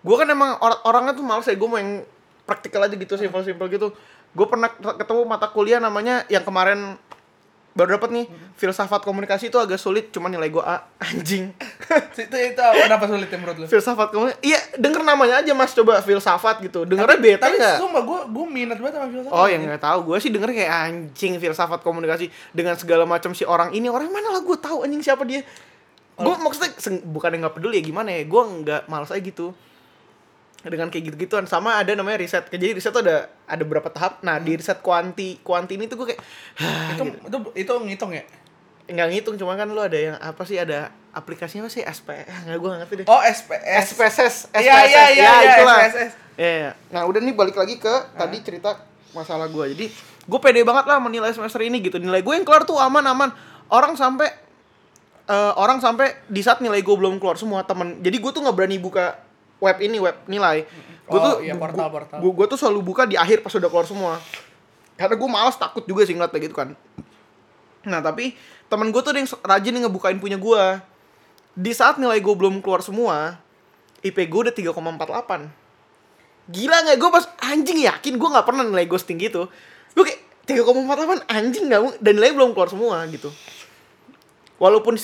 gue 0.00 0.16
kan 0.16 0.28
emang 0.28 0.60
or- 0.60 0.80
orangnya 0.84 1.12
tuh 1.12 1.24
males 1.24 1.44
ya 1.44 1.56
gue 1.56 1.64
mau 1.64 1.80
yang 1.80 2.04
praktikal 2.50 2.82
aja 2.82 2.92
gitu 2.92 3.14
simpel-simpel 3.14 3.70
gitu. 3.70 3.94
Gue 4.30 4.46
pernah 4.46 4.66
ketemu 4.72 5.22
mata 5.24 5.46
kuliah 5.46 5.78
namanya 5.78 6.26
yang 6.26 6.42
kemarin 6.42 6.98
baru 7.70 7.94
dapat 7.94 8.10
nih 8.10 8.26
filsafat 8.54 8.98
komunikasi 9.00 9.46
itu 9.46 9.54
agak 9.54 9.78
sulit 9.78 10.10
cuman 10.10 10.26
nilai 10.28 10.50
gue 10.50 10.58
A 10.58 10.90
anjing. 11.06 11.54
Itu 12.18 12.34
itu 12.34 12.58
kenapa 12.58 13.06
sulit 13.06 13.26
ya 13.26 13.38
menurut 13.38 13.56
lu? 13.56 13.66
filsafat 13.66 14.10
komunikasi 14.10 14.42
iya 14.42 14.58
denger 14.74 15.00
namanya 15.00 15.38
aja 15.38 15.54
mas 15.54 15.70
coba 15.70 16.02
filsafat 16.02 16.58
gitu. 16.60 16.82
Dengernya 16.82 17.38
Tapi 17.38 17.56
nggak? 17.56 17.78
sumpah 17.78 18.02
gue 18.02 18.20
gue 18.28 18.46
minat 18.48 18.76
banget 18.76 18.98
sama 18.98 19.06
filsafat. 19.08 19.32
Oh 19.32 19.46
yang 19.46 19.62
nggak 19.62 19.80
tahu 19.80 19.98
gue 20.04 20.16
sih 20.18 20.28
denger 20.28 20.50
kayak 20.50 20.72
anjing 20.84 21.38
filsafat 21.38 21.80
komunikasi 21.80 22.26
dengan 22.50 22.74
segala 22.74 23.06
macam 23.06 23.30
si 23.30 23.46
orang 23.46 23.70
ini 23.70 23.86
orang 23.86 24.10
mana 24.10 24.30
lah 24.30 24.42
gue 24.42 24.56
tahu 24.58 24.82
anjing 24.82 25.00
siapa 25.00 25.22
dia? 25.22 25.46
Gue 26.16 26.34
maksudnya 26.36 26.74
seng- 26.76 27.06
bukan 27.06 27.32
yang 27.32 27.46
nggak 27.46 27.54
peduli 27.54 27.78
ya 27.78 27.84
gimana 27.86 28.10
ya 28.10 28.26
gue 28.26 28.42
nggak 28.58 28.80
malas 28.86 29.08
aja 29.08 29.22
gitu 29.22 29.54
dengan 30.60 30.92
kayak 30.92 31.12
gitu-gituan 31.12 31.48
sama 31.48 31.80
ada 31.80 31.96
namanya 31.96 32.20
riset 32.20 32.44
jadi 32.52 32.76
riset 32.76 32.92
tuh 32.92 33.00
ada 33.00 33.32
ada 33.48 33.62
beberapa 33.64 33.88
tahap 33.88 34.20
nah 34.20 34.36
di 34.36 34.52
riset 34.60 34.84
kuanti 34.84 35.40
kuanti 35.40 35.80
ini 35.80 35.88
tuh 35.88 36.04
gue 36.04 36.12
kayak 36.12 36.20
itu 36.96 37.02
itu 37.32 37.36
itu 37.56 37.72
ngitung 37.72 38.12
ya? 38.12 38.24
nggak 38.90 39.08
ngitung 39.14 39.36
cuma 39.38 39.54
kan 39.54 39.70
lu 39.70 39.78
ada 39.80 39.94
yang 39.94 40.16
apa 40.18 40.42
sih 40.44 40.58
ada 40.58 40.90
aplikasinya 41.14 41.64
apa 41.64 41.72
sih 41.72 41.82
SP 41.86 42.26
nggak 42.26 42.58
gue 42.58 42.68
nggak 42.68 42.80
ngerti 42.84 42.94
deh 43.00 43.06
Oh 43.06 43.22
SPS. 43.22 43.94
SPSS 43.94 44.34
SPSS 44.50 44.66
Iya 44.66 44.76
iya 44.84 45.04
iya 45.14 45.22
ya, 45.22 45.32
iya 45.40 45.52
itulah. 45.56 45.78
SPSS. 45.78 46.12
Iya, 46.40 46.50
iya. 46.56 46.70
Nah 46.90 47.02
udah 47.04 47.20
nih 47.20 47.34
balik 47.36 47.56
lagi 47.58 47.76
ke 47.76 47.94
tadi 48.16 48.40
cerita 48.40 48.80
masalah 49.12 49.46
gue. 49.52 49.76
Jadi 49.76 49.86
gue 50.24 50.40
pede 50.40 50.64
banget 50.64 50.88
lah 50.88 50.96
menilai 50.96 51.30
semester 51.36 51.60
ini 51.60 51.84
gitu. 51.84 52.00
Nilai 52.00 52.24
gue 52.24 52.32
yang 52.34 52.48
keluar 52.48 52.64
tuh 52.64 52.80
aman-aman. 52.80 53.28
Orang 53.68 53.94
sampai 53.94 54.32
eh, 55.28 55.52
orang 55.54 55.84
sampai 55.84 56.16
di 56.32 56.40
saat 56.40 56.64
nilai 56.64 56.80
gue 56.80 56.96
belum 56.96 57.20
keluar 57.20 57.36
semua 57.36 57.62
temen. 57.68 58.00
Jadi 58.00 58.16
gue 58.16 58.30
tuh 58.32 58.40
nggak 58.40 58.56
berani 58.56 58.80
buka 58.80 59.20
web 59.60 59.76
ini 59.78 59.96
web 60.00 60.16
nilai. 60.26 60.64
Gue 61.06 61.18
Oh, 61.18 61.22
tuh 61.22 61.34
iya, 61.44 61.54
portal-portal. 61.54 62.18
Gue 62.18 62.32
gue 62.32 62.46
tuh 62.48 62.58
selalu 62.58 62.80
buka 62.80 63.04
di 63.04 63.14
akhir 63.14 63.44
pas 63.44 63.52
udah 63.52 63.68
keluar 63.68 63.86
semua. 63.86 64.12
Karena 64.96 65.14
gue 65.16 65.28
malas 65.28 65.56
takut 65.56 65.84
juga 65.84 66.04
sih 66.04 66.16
ngeliat 66.16 66.32
kayak 66.32 66.44
gitu 66.50 66.56
kan. 66.56 66.72
Nah 67.84 68.00
tapi 68.00 68.36
temen 68.66 68.88
gue 68.90 69.00
tuh 69.00 69.10
ada 69.12 69.18
yang 69.20 69.28
rajin 69.44 69.72
nih 69.76 69.82
ngebukain 69.86 70.18
punya 70.18 70.40
gue. 70.40 70.64
di 71.50 71.74
saat 71.74 71.98
nilai 71.98 72.22
gue 72.22 72.30
belum 72.30 72.62
keluar 72.62 72.78
semua 72.78 73.34
IP 74.06 74.22
gue 74.30 74.40
udah 74.48 74.54
3,48 74.54 75.50
gila 76.46 76.76
nggak 76.86 76.96
gue 76.98 77.10
pas 77.10 77.26
anjing 77.42 77.78
yakin 77.84 78.14
gue 78.16 78.28
nggak 78.30 78.46
pernah 78.46 78.64
nilai 78.64 78.86
gue 78.86 78.94
setinggi 78.94 79.34
itu 79.34 79.44
gue 79.92 80.04
kayak 80.06 80.20
3,48 80.46 81.26
anjing 81.26 81.64
nggak 81.66 81.80
dan 81.98 82.12
nilai 82.16 82.30
belum 82.32 82.54
keluar 82.54 82.70
semua 82.70 83.02
gitu 83.10 83.34
walaupun 84.62 84.94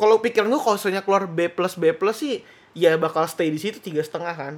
kalau 0.00 0.24
pikiran 0.24 0.48
gue 0.48 0.60
kalau 0.60 0.80
misalnya 0.80 1.04
keluar 1.04 1.28
B 1.28 1.52
plus 1.52 1.76
B 1.76 1.92
plus 1.92 2.16
sih 2.16 2.40
ya 2.76 2.94
bakal 2.98 3.26
stay 3.26 3.50
di 3.50 3.58
situ 3.58 3.82
tiga 3.82 4.02
setengah 4.02 4.34
kan. 4.34 4.54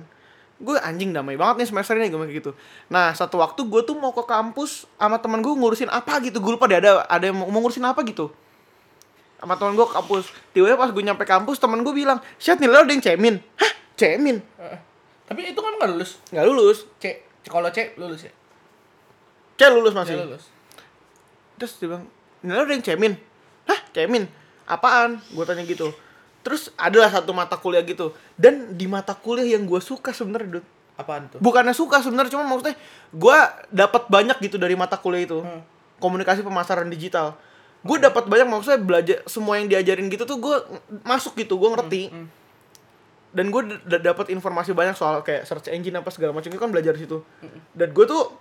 Gue 0.63 0.79
anjing 0.79 1.11
damai 1.11 1.35
banget 1.35 1.65
nih 1.65 1.69
semester 1.75 1.99
ini 1.99 2.13
gue 2.13 2.19
kayak 2.23 2.35
gitu. 2.39 2.51
Nah 2.93 3.11
satu 3.17 3.41
waktu 3.43 3.67
gue 3.67 3.83
tuh 3.83 3.99
mau 3.99 4.15
ke 4.15 4.23
kampus 4.23 4.87
sama 4.95 5.19
teman 5.19 5.43
gue 5.43 5.51
ngurusin 5.51 5.91
apa 5.91 6.23
gitu. 6.23 6.39
Gue 6.39 6.55
lupa 6.55 6.71
deh 6.71 6.79
ada 6.79 7.03
ada 7.09 7.25
yang 7.25 7.37
mau 7.37 7.51
ngurusin 7.51 7.83
apa 7.83 8.05
gitu. 8.07 8.31
Sama 9.43 9.59
teman 9.59 9.75
gue 9.75 9.87
ke 9.89 9.95
kampus. 9.97 10.31
Tiba-tiba 10.55 10.79
pas 10.79 10.91
gue 10.95 11.03
nyampe 11.03 11.25
kampus 11.27 11.57
teman 11.59 11.83
gue 11.83 11.95
bilang 11.95 12.23
Syat 12.39 12.63
nilai 12.63 12.79
lo 12.79 12.85
ada 12.87 12.93
yang 12.95 13.03
cemin. 13.03 13.35
Hah? 13.59 13.73
Cemin? 13.99 14.39
Heeh. 14.39 14.79
tapi 15.23 15.49
itu 15.49 15.61
kan 15.65 15.73
nggak 15.81 15.91
lulus? 15.97 16.21
Nggak 16.29 16.45
lulus. 16.45 16.79
C 17.01 17.05
kalau 17.49 17.73
C 17.73 17.97
lulus 17.97 18.29
ya? 18.29 18.33
C 19.57 19.61
lulus 19.73 19.93
C 19.93 19.97
masih 19.99 20.15
lulus. 20.21 20.45
Terus 21.59 21.73
dia 21.81 21.87
bilang 21.91 22.05
nilai 22.45 22.59
lo 22.61 22.65
ada 22.69 22.75
yang 22.77 22.85
cemin? 22.85 23.13
Hah? 23.67 23.81
Cemin? 23.91 24.29
Apaan? 24.69 25.19
Gue 25.35 25.43
tanya 25.43 25.67
gitu 25.67 25.91
terus 26.43 26.71
adalah 26.75 27.09
satu 27.11 27.31
mata 27.35 27.57
kuliah 27.59 27.83
gitu. 27.87 28.15
Dan 28.39 28.75
di 28.75 28.87
mata 28.91 29.15
kuliah 29.15 29.57
yang 29.57 29.67
gue 29.67 29.81
suka 29.83 30.11
sebenarnya 30.15 30.61
Dut. 30.61 30.67
apaan 30.93 31.27
tuh? 31.33 31.41
Bukannya 31.41 31.73
suka 31.73 32.05
sebenarnya 32.05 32.37
cuma 32.37 32.45
maksudnya 32.45 32.77
gue 33.11 33.39
dapat 33.73 34.03
banyak 34.13 34.37
gitu 34.45 34.61
dari 34.61 34.77
mata 34.77 34.99
kuliah 35.01 35.25
itu. 35.25 35.41
Hmm. 35.41 35.63
komunikasi 36.03 36.43
pemasaran 36.43 36.91
digital. 36.91 37.39
Gue 37.87 38.03
dapat 38.03 38.27
banyak 38.27 38.51
maksudnya 38.51 38.83
belajar 38.83 39.23
semua 39.31 39.63
yang 39.63 39.71
diajarin 39.71 40.11
gitu 40.11 40.27
tuh 40.27 40.35
gue 40.35 40.57
masuk 41.07 41.39
gitu 41.39 41.55
gue 41.55 41.71
ngerti. 41.79 42.03
Hmm, 42.11 42.27
dan 43.33 43.49
gue 43.49 43.63
dapat 43.87 44.29
informasi 44.29 44.77
banyak 44.77 44.99
soal 44.99 45.25
kayak 45.25 45.49
search 45.49 45.73
engine 45.73 45.97
apa 45.97 46.13
segala 46.13 46.37
macam 46.37 46.53
itu 46.53 46.61
kan 46.61 46.69
belajar 46.69 46.93
di 46.99 47.09
situ. 47.09 47.25
Hmm. 47.41 47.59
dan 47.73 47.89
gue 47.95 48.05
tuh 48.05 48.35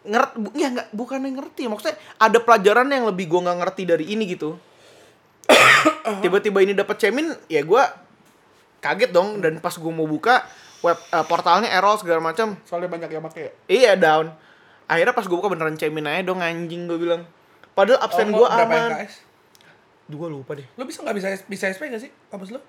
ngerti 0.00 0.56
ya 0.56 0.68
nggak 0.72 0.88
bukan 0.96 1.20
yang 1.20 1.36
ngerti 1.36 1.68
maksudnya 1.68 1.96
ada 2.16 2.38
pelajaran 2.40 2.88
yang 2.88 3.04
lebih 3.04 3.28
gue 3.28 3.40
nggak 3.40 3.58
ngerti 3.60 3.82
dari 3.84 4.04
ini 4.08 4.24
gitu 4.32 4.56
tiba-tiba 6.20 6.58
ini 6.60 6.72
dapat 6.72 6.96
cemin 6.96 7.30
ya 7.46 7.60
gue 7.60 7.82
kaget 8.78 9.10
dong. 9.10 9.38
Dan 9.38 9.58
pas 9.58 9.72
gue 9.72 9.92
mau 9.92 10.04
buka 10.04 10.44
web 10.80 10.96
eh, 10.96 11.24
portalnya 11.24 11.68
error 11.68 11.96
segala 11.96 12.18
macam 12.18 12.56
soalnya 12.64 12.88
banyak 12.88 13.10
yang 13.10 13.22
pakai 13.22 13.42
ya? 13.42 13.52
iya 13.66 13.92
down. 13.94 14.32
Akhirnya 14.84 15.12
pas 15.12 15.22
gue 15.22 15.32
buka 15.32 15.46
beneran 15.46 15.74
cemin 15.74 16.04
aja 16.04 16.22
dong 16.24 16.40
anjing 16.40 16.84
gue 16.84 16.96
bilang. 16.96 17.22
Padahal 17.70 18.00
absen 18.00 18.28
gue 18.28 18.38
Oh, 18.38 18.48
berapa 18.48 18.66
aman. 18.66 19.06
gue 20.06 20.28
lupa 20.28 20.52
deh. 20.54 20.66
Lo 20.74 20.82
bisa 20.82 21.00
nggak 21.00 21.14
bisa 21.14 21.26
bisa 21.46 21.64
SP 21.68 21.86
nggak 21.86 22.02
sih 22.02 22.10
kampus 22.26 22.50
lo? 22.50 22.60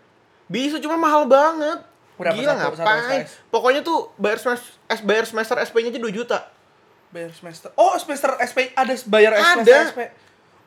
bisa 0.45 0.77
cuma 0.77 0.99
mahal 0.99 1.25
banget. 1.25 1.79
Berapa 2.19 2.35
gila 2.35 2.53
satu- 2.53 2.75
satu 2.75 2.83
ngapain? 2.83 3.23
Pokoknya 3.49 3.81
tuh 3.81 4.11
bayar 4.13 4.37
semester 4.37 4.67
S 4.85 4.99
bayar 5.01 5.25
semester 5.25 5.55
SP-nya 5.57 5.89
aja 5.89 5.97
2 5.97 6.11
juta. 6.11 6.39
Bayar 7.09 7.31
semester. 7.31 7.71
Oh, 7.73 7.95
semester 7.95 8.35
SP 8.37 8.69
ada 8.71 8.93
bayar 9.07 9.31
Ada. 9.33 9.43
semester 9.57 9.79
SP. 9.89 9.99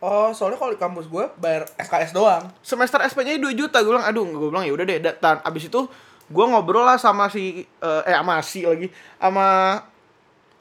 Oh, 0.05 0.29
soalnya 0.31 0.57
kalau 0.57 0.69
di 0.69 0.77
kampus 0.77 1.07
gue 1.07 1.25
bayar 1.35 1.65
SKS 1.79 2.13
doang. 2.13 2.45
semester 2.61 3.01
SP-nya 3.03 3.35
2 3.35 3.57
juta 3.57 3.79
gue 3.79 3.89
bilang 3.89 4.05
aduh 4.05 4.21
gue 4.23 4.49
bilang 4.49 4.63
ya 4.63 4.73
udah 4.73 4.85
deh 4.85 4.99
da- 4.99 5.17
dan 5.17 5.41
abis 5.41 5.67
itu 5.67 5.81
gue 6.27 6.45
ngobrol 6.45 6.83
lah 6.83 6.97
sama 6.97 7.27
si 7.27 7.65
eh, 7.65 8.03
eh 8.05 8.13
sama 8.13 8.37
si 8.39 8.61
lagi 8.63 8.93
sama 9.17 9.81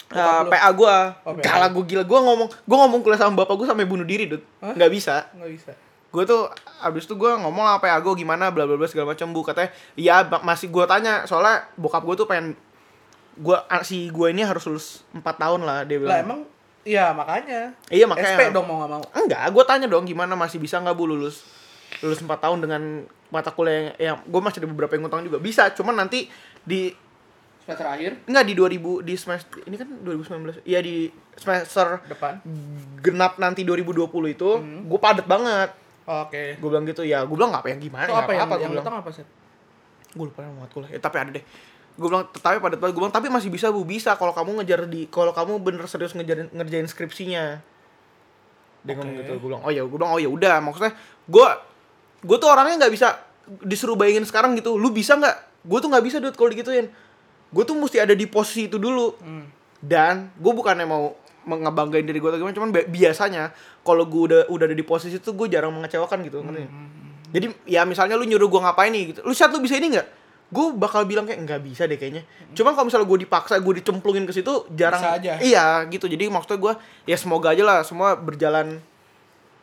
lu? 0.09 0.47
PA 0.47 0.69
gue 0.71 0.95
Oh. 1.23 1.33
Gala 1.35 1.67
gue 1.69 1.83
gila 1.85 2.03
gue 2.03 2.19
ngomong 2.21 2.47
gue 2.47 2.77
ngomong 2.77 2.99
kuliah 3.01 3.17
sama 3.17 3.35
bapak 3.37 3.55
gue 3.57 3.65
sampai 3.65 3.83
bunuh 3.83 4.03
diri 4.03 4.31
Hah? 4.59 4.71
nggak 4.71 4.87
bisa 4.89 5.27
Nggak 5.33 5.51
bisa. 5.51 5.71
gue 6.07 6.23
tuh 6.23 6.45
abis 6.79 7.03
itu 7.03 7.13
gue 7.13 7.31
ngomong 7.33 7.65
sama 7.65 7.79
PA 7.79 7.97
gue 7.97 8.13
gimana 8.15 8.47
bla 8.47 8.63
bla 8.63 8.75
bla 8.75 8.85
segala 8.85 9.11
macam 9.11 9.27
bu 9.27 9.41
katanya 9.41 9.69
ya 9.93 10.21
masih 10.39 10.69
gue 10.69 10.85
tanya 10.85 11.25
soalnya 11.25 11.65
bokap 11.73 12.03
gue 12.03 12.15
tuh 12.15 12.27
pengen 12.29 12.53
gue 13.33 13.57
si 13.81 14.07
gue 14.07 14.27
ini 14.29 14.45
harus 14.45 14.61
lulus 14.63 15.01
4 15.11 15.19
tahun 15.25 15.65
lah 15.65 15.81
dia 15.81 15.97
bilang 15.97 16.13
Lah 16.13 16.19
emang 16.21 16.39
Iya 16.83 17.11
makanya. 17.11 17.71
Iya, 17.87 18.05
makanya. 18.05 18.35
SP 18.35 18.51
dong 18.51 18.65
mau 18.65 18.77
nggak 18.77 18.91
mau. 18.91 19.03
Enggak, 19.13 19.43
gue 19.49 19.63
tanya 19.63 19.87
dong 19.87 20.03
gimana 20.03 20.33
masih 20.33 20.57
bisa 20.57 20.77
nggak 20.77 20.93
bu 20.93 21.07
lulus 21.07 21.43
lulus 21.99 22.19
4 22.19 22.27
tahun 22.27 22.59
dengan 22.59 22.81
mata 23.29 23.49
kuliah 23.49 23.71
yang, 23.71 23.87
yang 23.97 24.17
gue 24.21 24.41
masih 24.41 24.59
ada 24.59 24.67
beberapa 24.67 24.91
yang 24.91 25.03
ngutang 25.03 25.23
juga 25.23 25.37
bisa, 25.37 25.71
cuman 25.71 25.95
nanti 25.97 26.27
di 26.59 26.91
Semester 27.59 27.87
akhir 27.87 28.11
enggak 28.25 28.43
di 28.43 28.53
2000 28.53 28.99
di 28.99 29.13
semester 29.15 29.63
ini 29.63 29.75
kan 29.77 29.87
2019 30.03 30.67
iya 30.67 30.83
di 30.83 31.07
semester 31.33 32.03
depan. 32.03 32.43
genap 32.99 33.39
nanti 33.39 33.63
2020 33.63 34.03
itu 34.29 34.49
Hmm. 34.53 34.83
gue 34.83 34.99
padet 34.99 35.23
banget 35.23 35.71
Oke. 36.03 36.59
gue 36.59 36.67
bilang 36.67 36.83
gitu 36.83 37.01
ya 37.01 37.23
gue 37.23 37.31
bilang 37.31 37.55
nggak 37.55 37.63
apa 37.63 37.71
yang 37.71 37.79
gimana 37.79 38.03
Itu 38.03 38.11
nggak 38.11 38.19
apa 38.19 38.33
yang 38.33 38.41
apa-apa, 38.43 38.55
yang 38.59 38.67
gue 38.67 38.75
bilang 38.75 38.83
utang 38.83 38.97
apa 38.99 39.09
sih? 39.15 39.25
gue 40.11 40.25
lupa 40.27 40.39
nama 40.43 40.55
matkul 40.59 40.83
ya 40.85 40.99
tapi 40.99 41.15
ada 41.15 41.31
deh 41.31 41.43
gue 41.93 42.07
bilang 42.09 42.25
tapi 42.33 42.57
padat 42.57 42.81
banget 42.81 42.93
gue 42.97 43.01
bilang 43.05 43.13
tapi 43.13 43.29
masih 43.29 43.53
bisa 43.53 43.69
bu 43.69 43.85
bisa 43.85 44.17
kalau 44.17 44.33
kamu 44.33 44.61
ngejar 44.61 44.89
di 44.89 45.05
kalau 45.07 45.29
kamu 45.29 45.61
bener 45.61 45.85
serius 45.85 46.17
ngejarin 46.17 46.49
ngerjain 46.49 46.89
skripsinya. 46.89 47.61
Dia 48.83 48.93
ngomong 48.97 49.13
Oke. 49.13 49.21
gitu 49.23 49.31
gue 49.37 49.47
bilang 49.53 49.61
oh 49.61 49.71
ya 49.71 49.81
gue 49.85 49.97
bilang 49.97 50.11
oh 50.13 50.19
ya 50.19 50.29
udah. 50.29 50.57
Maksudnya 50.59 50.93
gue 51.29 51.47
gue 52.23 52.37
tuh 52.41 52.49
orangnya 52.49 52.87
nggak 52.87 52.93
bisa 52.93 53.07
disuruh 53.61 53.93
bayangin 53.93 54.25
sekarang 54.25 54.57
gitu. 54.57 54.73
Lu 54.75 54.89
bisa 54.89 55.13
nggak? 55.15 55.63
Gue 55.63 55.79
tuh 55.79 55.89
nggak 55.93 56.03
bisa 56.03 56.17
duit 56.17 56.33
kalau 56.33 56.49
digituin. 56.49 56.89
Gue 57.53 57.63
tuh 57.63 57.77
mesti 57.77 58.01
ada 58.01 58.17
di 58.17 58.25
posisi 58.25 58.65
itu 58.65 58.81
dulu. 58.81 59.13
Hmm. 59.21 59.45
dan 59.83 60.31
gue 60.39 60.53
bukannya 60.55 60.87
mau 60.87 61.11
ngebanggain 61.43 62.07
diri 62.07 62.23
gue 62.23 62.29
atau 62.31 62.39
gimana 62.39 62.55
cuman 62.55 62.71
bi- 62.71 62.87
biasanya 62.87 63.51
kalau 63.83 64.07
gue 64.07 64.21
udah 64.31 64.41
udah 64.47 64.63
ada 64.63 64.71
di 64.71 64.85
posisi 64.87 65.19
itu 65.19 65.35
gue 65.35 65.51
jarang 65.51 65.75
mengecewakan 65.75 66.23
gitu 66.23 66.39
ngerti 66.39 66.63
nggak? 66.63 66.71
jadi 67.35 67.45
ya 67.67 67.83
misalnya 67.83 68.15
lu 68.15 68.23
nyuruh 68.23 68.47
gue 68.47 68.61
ngapain 68.63 68.95
nih 68.95 69.11
gitu 69.11 69.19
lu 69.27 69.35
chat 69.35 69.51
lu 69.51 69.59
bisa 69.59 69.75
ini 69.75 69.91
nggak 69.91 70.07
gue 70.53 70.67
bakal 70.77 71.09
bilang 71.09 71.25
kayak 71.25 71.41
nggak 71.41 71.61
bisa 71.65 71.89
deh 71.89 71.97
kayaknya. 71.97 72.21
Cuman 72.53 72.77
kalau 72.77 72.85
misalnya 72.85 73.09
gue 73.09 73.19
dipaksa 73.25 73.57
gue 73.57 73.73
dicemplungin 73.81 74.29
ke 74.29 74.33
situ 74.37 74.69
jarang 74.77 75.01
Bisa 75.01 75.17
aja. 75.17 75.31
iya 75.41 75.65
gitu. 75.89 76.05
Jadi 76.05 76.29
maksudnya 76.29 76.61
gue 76.61 76.73
ya 77.09 77.17
semoga 77.17 77.57
aja 77.57 77.63
lah 77.65 77.81
semua 77.81 78.13
berjalan 78.13 78.77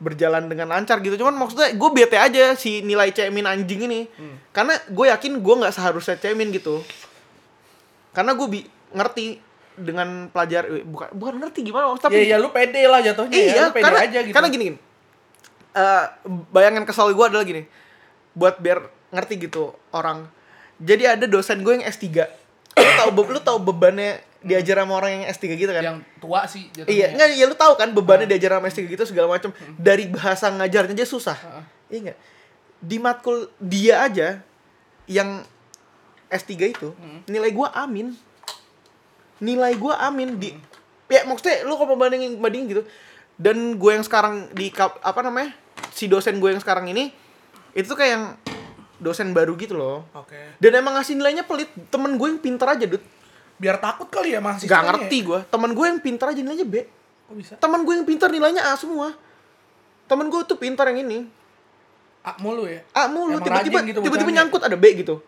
berjalan 0.03 0.51
dengan 0.51 0.67
lancar 0.75 0.99
gitu. 0.99 1.15
Cuman 1.15 1.39
maksudnya 1.39 1.71
gue 1.71 1.91
bete 1.95 2.19
aja 2.19 2.59
si 2.59 2.83
nilai 2.83 3.15
cemin 3.15 3.47
anjing 3.47 3.87
ini. 3.87 4.11
Karena 4.51 4.75
gue 4.91 5.07
yakin 5.07 5.39
gue 5.39 5.55
nggak 5.63 5.71
seharusnya 5.71 6.19
cemin 6.19 6.51
gitu. 6.51 6.83
Karena 8.11 8.35
gue 8.35 8.47
bi 8.51 8.61
ngerti 8.91 9.39
dengan 9.81 10.27
pelajar 10.29 10.67
eh, 10.67 10.83
bukan 10.83 11.15
bukan 11.15 11.35
ngerti 11.41 11.63
gimana 11.65 11.95
tapi 11.97 12.27
ya 12.27 12.35
ya 12.35 12.43
lu 12.43 12.51
pede 12.51 12.85
lah 12.85 13.01
jatuhnya 13.01 13.33
ya. 13.39 13.47
iya 13.55 13.63
Lu 13.71 13.73
pede 13.73 13.85
karena 13.87 14.01
aja 14.03 14.19
gitu. 14.27 14.35
karena 14.35 14.49
gini 14.51 14.65
gini. 14.67 14.79
Eh, 15.71 16.05
bayangan 16.51 16.83
kesal 16.83 17.15
gue 17.15 17.27
adalah 17.31 17.47
gini. 17.47 17.63
Buat 18.35 18.59
biar 18.59 18.83
ngerti 19.15 19.47
gitu 19.47 19.71
orang 19.95 20.27
jadi 20.81 21.15
ada 21.15 21.29
dosen 21.29 21.61
gue 21.61 21.77
yang 21.77 21.85
S3 21.85 22.09
lu 22.71 22.93
tahu 22.97 23.11
be- 23.13 23.31
lu 23.31 23.41
tahu 23.41 23.59
bebannya 23.61 24.19
diajar 24.41 24.81
sama 24.81 24.97
orang 24.97 25.11
yang 25.21 25.25
S3 25.29 25.53
gitu 25.53 25.69
kan? 25.69 25.85
Yang 25.85 25.99
tua 26.17 26.49
sih 26.49 26.73
jatuhnya. 26.73 26.89
iya 26.89 27.07
enggak 27.13 27.29
ya 27.37 27.45
lu 27.45 27.53
tahu 27.53 27.73
kan 27.77 27.93
bebannya 27.93 28.25
diajar 28.25 28.57
sama 28.57 28.67
S3 28.67 28.89
gitu 28.89 29.05
segala 29.05 29.29
macam 29.29 29.53
dari 29.77 30.09
bahasa 30.09 30.49
ngajarnya 30.49 30.97
aja 30.97 31.05
susah. 31.05 31.37
Heeh. 31.37 31.65
iya 31.91 31.99
enggak? 32.09 32.19
Di 32.81 32.97
matkul 32.97 33.53
dia 33.61 34.01
aja 34.01 34.41
yang 35.05 35.45
S3 36.33 36.51
itu 36.73 36.89
nilai 37.29 37.53
gue 37.53 37.69
amin. 37.77 38.17
Nilai 39.41 39.73
gue 39.77 39.93
amin 39.93 40.37
di 40.37 40.57
ya 41.11 41.27
maksudnya 41.27 41.67
lu 41.67 41.77
kalau 41.77 41.99
bandingin 41.99 42.41
bandingin 42.41 42.67
gitu. 42.71 42.83
Dan 43.37 43.77
gue 43.77 43.91
yang 43.93 44.05
sekarang 44.05 44.49
di 44.53 44.73
apa 44.79 45.21
namanya 45.21 45.53
si 45.93 46.09
dosen 46.09 46.41
gue 46.41 46.49
yang 46.49 46.61
sekarang 46.61 46.89
ini 46.89 47.13
itu 47.73 47.89
tuh 47.89 47.97
kayak 47.97 48.13
yang 48.17 48.25
dosen 49.01 49.33
baru 49.33 49.57
gitu 49.57 49.75
loh. 49.75 50.05
Oke. 50.13 50.61
dan 50.61 50.73
emang 50.77 50.95
ngasih 51.01 51.17
nilainya 51.17 51.45
pelit. 51.49 51.73
Temen 51.89 52.21
gue 52.21 52.29
yang 52.29 52.41
pinter 52.41 52.69
aja 52.69 52.85
dud 52.87 53.03
Biar 53.61 53.77
takut 53.77 54.09
kali 54.09 54.33
ya 54.33 54.41
mahasiswa. 54.41 54.73
gak 54.73 54.85
ngerti 54.89 55.19
gue 55.21 55.39
temen 55.53 55.71
gue 55.77 55.87
yang 55.89 56.01
pinter 56.01 56.27
aja 56.33 56.41
nilainya 56.41 56.65
B. 56.65 56.77
Kok 57.29 57.35
bisa? 57.37 57.55
temen 57.61 57.81
gue 57.85 57.95
yang 57.97 58.07
pinter 58.09 58.29
nilainya 58.33 58.63
A 58.65 58.73
semua. 58.77 59.13
Temen 60.09 60.33
gue 60.33 60.41
tuh 60.49 60.57
pinter 60.57 60.89
yang 60.89 61.05
ini. 61.05 61.29
A 62.25 62.37
mulu 62.41 62.65
ya. 62.65 62.81
A 62.97 63.09
mulu. 63.09 63.37
Tiba-tiba 63.41 63.85
gitu 63.85 64.01
tiba-tiba 64.01 64.31
nyangkut 64.33 64.65
ada 64.65 64.77
B 64.77 65.05
gitu. 65.05 65.21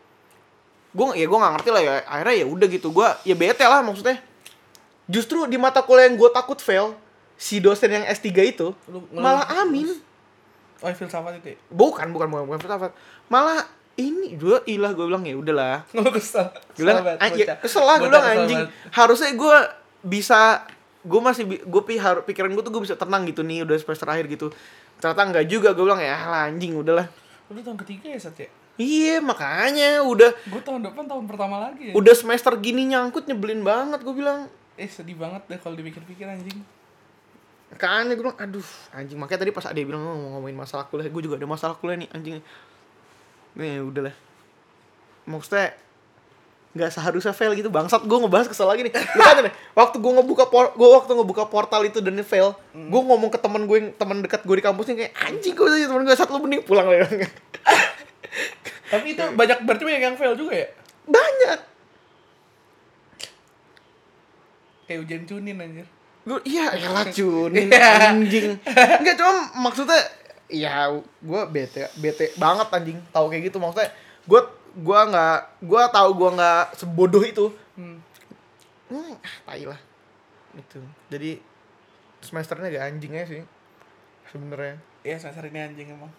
Gue 0.92 1.06
ya 1.16 1.28
gue 1.28 1.38
nggak 1.40 1.52
ngerti 1.60 1.70
lah 1.72 1.82
ya. 1.84 1.94
Akhirnya 2.08 2.36
ya 2.40 2.46
udah 2.48 2.66
gitu. 2.72 2.88
Gue 2.88 3.08
ya 3.24 3.34
bete 3.36 3.64
lah 3.68 3.84
maksudnya. 3.84 4.16
Justru 5.08 5.44
di 5.44 5.60
mata 5.60 5.84
kuliah 5.84 6.08
yang 6.08 6.16
gue 6.16 6.30
takut 6.32 6.56
fail 6.56 6.96
si 7.36 7.58
dosen 7.58 7.90
yang 7.90 8.04
S3 8.06 8.28
itu 8.54 8.70
Lu 8.86 9.02
malah 9.12 9.44
terus. 9.44 9.98
Oh, 10.82 10.90
filsafat 10.90 11.38
itu 11.38 11.48
ya? 11.48 11.58
bukan 11.68 12.06
bukan 12.08 12.26
bukan 12.26 12.44
bukan 12.44 12.60
filsafat 12.60 12.90
malah 13.26 13.62
ini 13.94 14.34
gue 14.34 14.58
ilah 14.66 14.90
gue 14.90 15.04
bilang 15.04 15.22
ya 15.22 15.34
udahlah 15.34 15.86
kesel. 16.16 16.48
gue 16.72 16.82
bilang 16.82 16.98
Kesel 16.98 17.06
banget, 17.06 17.18
"An- 17.18 17.30
ya, 17.30 17.36
bocah. 17.38 17.56
kesel 17.58 17.82
lah 17.82 17.96
gue 17.96 18.08
bilang 18.08 18.26
anjing 18.26 18.60
harusnya 18.90 19.30
gue 19.32 19.56
bisa 20.02 20.40
gue 21.00 21.20
masih 21.20 21.42
gue 21.60 21.82
pi 21.82 21.94
har- 21.96 22.22
pikiran 22.22 22.50
gue 22.50 22.62
tuh 22.62 22.70
gue 22.70 22.82
bisa 22.82 22.94
tenang 22.94 23.22
gitu 23.24 23.40
nih 23.40 23.62
udah 23.62 23.76
semester 23.76 24.06
akhir 24.06 24.26
gitu 24.28 24.50
ternyata 24.96 25.22
enggak 25.24 25.46
juga 25.46 25.70
gue 25.70 25.82
bilang 25.82 25.98
ya 25.98 26.18
lah 26.24 26.46
anjing 26.46 26.74
udahlah 26.74 27.06
Lu 27.46 27.60
tahun 27.60 27.76
ketiga 27.76 28.08
ya, 28.08 28.18
Sat 28.18 28.38
ya? 28.38 28.48
iya 28.74 29.20
makanya 29.20 30.00
udah 30.00 30.32
Gue 30.42 30.58
tahun 30.58 30.80
depan 30.82 31.04
tahun 31.04 31.24
pertama 31.26 31.60
lagi 31.60 31.90
ya. 31.90 31.92
udah 31.92 32.14
semester 32.16 32.56
gini 32.56 32.88
nyangkut 32.88 33.24
nyebelin 33.24 33.60
banget 33.60 34.00
gue 34.00 34.14
bilang 34.14 34.48
Eh, 34.72 34.88
sedih 34.88 35.14
banget 35.14 35.44
deh 35.46 35.58
kalau 35.58 35.76
dipikir-pikir 35.76 36.24
anjing. 36.24 36.64
Makanya 37.72 38.12
gue 38.12 38.24
bilang 38.28 38.38
aduh 38.38 38.68
anjing. 38.92 39.16
Makanya 39.16 39.40
tadi 39.48 39.52
pas 39.56 39.64
ada 39.64 39.80
bilang 39.80 40.04
"Oh, 40.04 40.14
mau 40.14 40.28
ngomongin 40.38 40.56
masalah 40.60 40.84
kuliah. 40.92 41.08
Gue 41.08 41.24
juga 41.24 41.40
ada 41.40 41.48
masalah 41.48 41.74
kuliah 41.80 41.96
nih 41.96 42.08
anjing. 42.12 42.38
Nih 43.56 43.80
udah 43.80 44.12
lah. 44.12 44.16
Maksudnya 45.24 45.72
nggak 46.72 46.90
seharusnya 46.92 47.32
fail 47.32 47.56
gitu 47.56 47.72
bangsat. 47.72 48.04
Gue 48.04 48.18
ngebahas 48.20 48.52
kesel 48.52 48.68
lagi 48.68 48.84
nih. 48.84 48.92
Lu 48.92 49.22
kan 49.24 49.40
nih 49.40 49.54
waktu 49.72 49.96
gue 49.96 50.12
ngebuka 50.20 50.44
por 50.52 50.76
gue 50.76 50.88
waktu 50.88 51.12
ngebuka 51.16 51.44
portal 51.48 51.82
itu 51.88 52.04
dan 52.04 52.20
fail 52.20 52.52
gue 52.76 53.00
ngomong 53.00 53.32
ke 53.32 53.40
temen 53.40 53.64
gue 53.64 53.76
yang 53.80 53.88
teman 53.96 54.20
dekat 54.20 54.44
gue 54.44 54.56
di 54.60 54.64
kampus 54.64 54.84
nih 54.92 54.96
kayak 55.08 55.12
anjing 55.32 55.54
gue 55.56 55.66
tanya 55.66 55.86
temen 55.88 56.02
gue 56.04 56.14
saat 56.16 56.28
lu 56.28 56.38
mending 56.44 56.62
pulang 56.64 56.86
lah 56.86 57.08
Tapi 58.92 59.16
itu 59.16 59.24
banyak 59.24 59.64
berarti 59.64 59.82
banyak 59.88 60.02
yang 60.04 60.16
fail 60.20 60.36
juga 60.36 60.52
ya? 60.52 60.68
banyak. 61.08 61.58
Kayak 64.86 64.98
ujian 65.08 65.22
cunin 65.24 65.56
anjir. 65.56 65.88
Gue 66.22 66.38
iya 66.44 66.70
elah 66.72 67.02
cunin 67.04 67.66
Iya. 67.66 67.90
anjing 68.08 68.54
nggak 69.00 69.16
cuma 69.16 69.32
maksudnya 69.60 69.98
ya 70.46 70.86
gue 71.18 71.42
bete 71.48 71.88
bete 71.96 72.30
banget 72.36 72.68
anjing 72.68 72.98
tahu 73.08 73.26
kayak 73.26 73.48
gitu 73.48 73.56
maksudnya 73.56 73.90
gue 74.22 74.40
gue 74.74 75.00
nggak 75.04 75.36
gue 75.60 75.82
tahu 75.88 76.10
gue 76.12 76.30
nggak 76.32 76.62
sebodoh 76.74 77.22
itu 77.22 77.46
Hmm. 77.72 77.96
hmm, 78.86 79.16
ah, 79.16 79.36
tai 79.46 79.64
lah 79.64 79.80
itu 80.52 80.76
jadi 81.08 81.40
semesternya 82.20 82.68
gak 82.70 82.86
anjingnya 82.86 83.24
sih 83.24 83.42
sebenarnya 84.26 84.76
Iya 85.00 85.16
semester 85.18 85.42
ini 85.44 85.58
anjing 85.58 85.88
emang. 85.90 86.12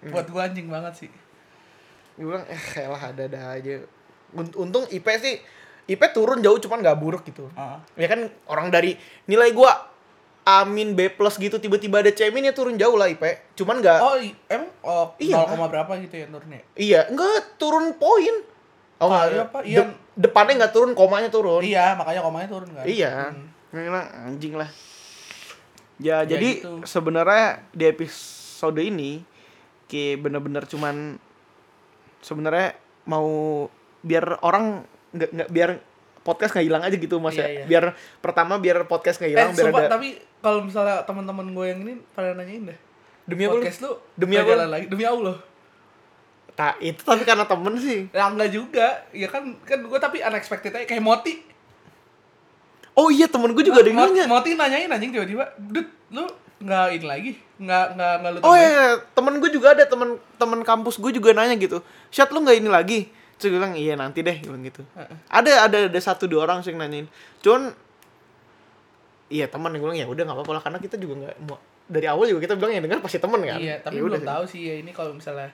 Hmm. 0.00 0.10
Buat 0.10 0.26
gua 0.26 0.48
anjing 0.48 0.66
banget 0.66 0.94
sih. 0.98 1.10
gue 2.14 2.24
bilang 2.24 2.42
eh 2.44 2.58
elah 2.80 2.98
ada 3.04 3.22
ada 3.24 3.40
aja 3.52 3.84
Unt- 4.32 4.56
untung 4.56 4.82
IP 4.88 5.04
sih 5.14 5.38
IP 5.86 6.02
turun 6.10 6.40
jauh 6.40 6.56
cuman 6.58 6.80
nggak 6.80 6.96
buruk 6.96 7.22
gitu 7.24 7.48
Ah. 7.52 7.80
ya 7.94 8.06
kan 8.06 8.20
orang 8.46 8.68
dari 8.68 8.96
nilai 9.24 9.50
gua 9.50 9.72
amin 10.42 10.92
B 10.92 11.08
plus 11.08 11.36
gitu 11.36 11.56
tiba-tiba 11.56 11.98
ada 11.98 12.08
C 12.08 12.28
min 12.28 12.42
ya 12.42 12.52
turun 12.52 12.74
jauh 12.74 12.94
lah 12.94 13.06
IP 13.06 13.24
cuman 13.54 13.80
nggak 13.80 13.98
Oh, 13.98 14.16
emang 14.46 14.68
oh, 14.80 15.12
Iya. 15.16 15.40
0, 15.42 15.56
berapa 15.66 15.92
gitu 15.98 16.14
ya 16.14 16.26
turunnya? 16.26 16.60
iya 16.74 17.00
nggak 17.06 17.56
turun 17.56 17.94
poin 17.94 18.34
oh 18.96 19.08
Ah, 19.08 19.24
iya, 19.26 19.44
Pak. 19.44 19.62
Iya. 19.62 19.78
De- 19.82 19.96
depannya 20.22 20.54
nggak 20.58 20.72
turun 20.72 20.92
komanya 20.92 21.28
turun 21.28 21.60
Iya, 21.60 21.94
makanya 21.94 22.20
komanya 22.20 22.48
turun 22.48 22.68
kan. 22.70 22.84
iya 22.84 23.32
Hmm. 23.32 23.50
Bilang, 23.74 24.06
anjing 24.06 24.54
lah 24.54 24.70
ya, 25.96 26.22
Ya 26.22 26.28
jadi 26.30 26.60
gitu. 26.60 26.84
sebenarnya 26.84 27.64
di 27.70 27.84
episode 27.84 28.78
ini 28.78 29.24
kayak 29.84 30.22
bener-bener 30.22 30.62
cuman 30.64 31.18
sebenarnya 32.20 32.76
mau 33.04 33.66
biar 34.00 34.40
orang 34.40 34.84
nggak 35.14 35.30
nggak 35.30 35.48
biar 35.54 35.70
podcast 36.24 36.56
nggak 36.56 36.66
hilang 36.66 36.82
aja 36.82 36.96
gitu 36.96 37.16
mas 37.20 37.36
ya. 37.36 37.44
Iya, 37.44 37.48
iya. 37.52 37.64
biar 37.68 37.84
pertama 38.18 38.56
biar 38.58 38.88
podcast 38.88 39.20
nggak 39.20 39.30
Eh, 39.30 39.34
hilang 39.36 39.50
biar 39.52 39.66
sumpah, 39.70 39.80
ada 39.84 39.90
tapi 39.92 40.08
kalau 40.40 40.60
misalnya 40.64 40.96
teman-teman 41.04 41.46
gue 41.52 41.66
yang 41.68 41.80
ini 41.84 41.94
pada 42.16 42.32
nanyain 42.34 42.64
deh. 42.72 42.78
demi 43.24 43.48
apa 43.48 43.56
podcast 43.56 43.80
lu 43.80 43.92
Demi 44.20 44.36
apa 44.36 44.68
lagi? 44.68 44.84
Demi 44.84 45.04
Allah. 45.04 45.36
Nah, 46.54 46.72
itu 46.78 47.00
tapi 47.02 47.24
karena 47.24 47.44
temen 47.48 47.74
sih. 47.80 48.06
Ya 48.12 48.28
enggak 48.28 48.50
juga. 48.52 48.86
Ya 49.16 49.28
kan 49.32 49.56
kan 49.64 49.80
gue 49.80 49.98
tapi 49.98 50.20
unexpected 50.20 50.70
aja 50.76 50.86
kayak 50.86 51.02
Moti. 51.02 51.40
Oh 52.94 53.10
iya 53.10 53.26
temen 53.26 53.50
gue 53.56 53.64
juga 53.66 53.82
ada 53.82 53.90
yang 53.90 53.98
Moti, 53.98 54.10
nanya. 54.14 54.24
Moti 54.28 54.50
nanyain 54.54 54.90
anjing 54.92 55.10
tiba-tiba 55.10 55.50
Dut 55.58 55.88
lu 56.14 56.24
nggak 56.62 56.86
ini 57.00 57.06
lagi? 57.08 57.32
Nggak 57.58 57.86
nggak 57.98 58.12
nggak 58.22 58.30
lu 58.30 58.38
oh 58.38 58.42
tambahin?" 58.44 58.70
iya. 58.70 58.86
Temen 59.16 59.34
gue 59.42 59.50
juga 59.50 59.68
ada 59.74 59.84
temen 59.88 60.10
temen 60.38 60.60
kampus 60.62 60.94
gue 61.00 61.10
juga 61.10 61.34
nanya 61.34 61.58
gitu. 61.58 61.82
Syat 62.14 62.30
lu 62.30 62.44
nggak 62.44 62.56
ini 62.60 62.70
lagi 62.70 63.00
terus 63.34 63.48
gue 63.48 63.58
bilang 63.58 63.74
iya 63.74 63.94
nanti 63.94 64.20
deh 64.20 64.36
bilang 64.40 64.62
gitu 64.62 64.82
Heeh. 64.94 65.16
ada 65.28 65.52
ada 65.64 65.78
ada 65.86 66.00
satu 66.00 66.24
dua 66.24 66.44
orang 66.44 66.60
sih 66.60 66.70
yang 66.70 66.80
nanyain 66.80 67.06
cuman 67.40 67.74
iya 69.28 69.46
teman 69.46 69.70
yang 69.70 69.80
gue 69.80 69.88
bilang 69.88 70.00
ya 70.00 70.06
udah 70.06 70.22
nggak 70.22 70.36
apa-apa 70.36 70.52
lah 70.52 70.62
karena 70.62 70.78
kita 70.78 70.96
juga 70.96 71.14
nggak 71.20 71.34
mau 71.42 71.58
dari 71.84 72.06
awal 72.06 72.24
juga 72.24 72.40
kita 72.42 72.54
bilang 72.54 72.72
yang 72.72 72.82
dengar 72.82 73.00
pasti 73.00 73.18
temen 73.18 73.40
kan 73.40 73.58
iya 73.58 73.76
tapi 73.78 73.96
Ya 73.96 74.02
belum 74.02 74.16
sih. 74.16 74.26
tahu 74.26 74.42
sih 74.46 74.60
ya 74.62 74.74
ini 74.78 74.90
kalau 74.90 75.12
misalnya 75.12 75.50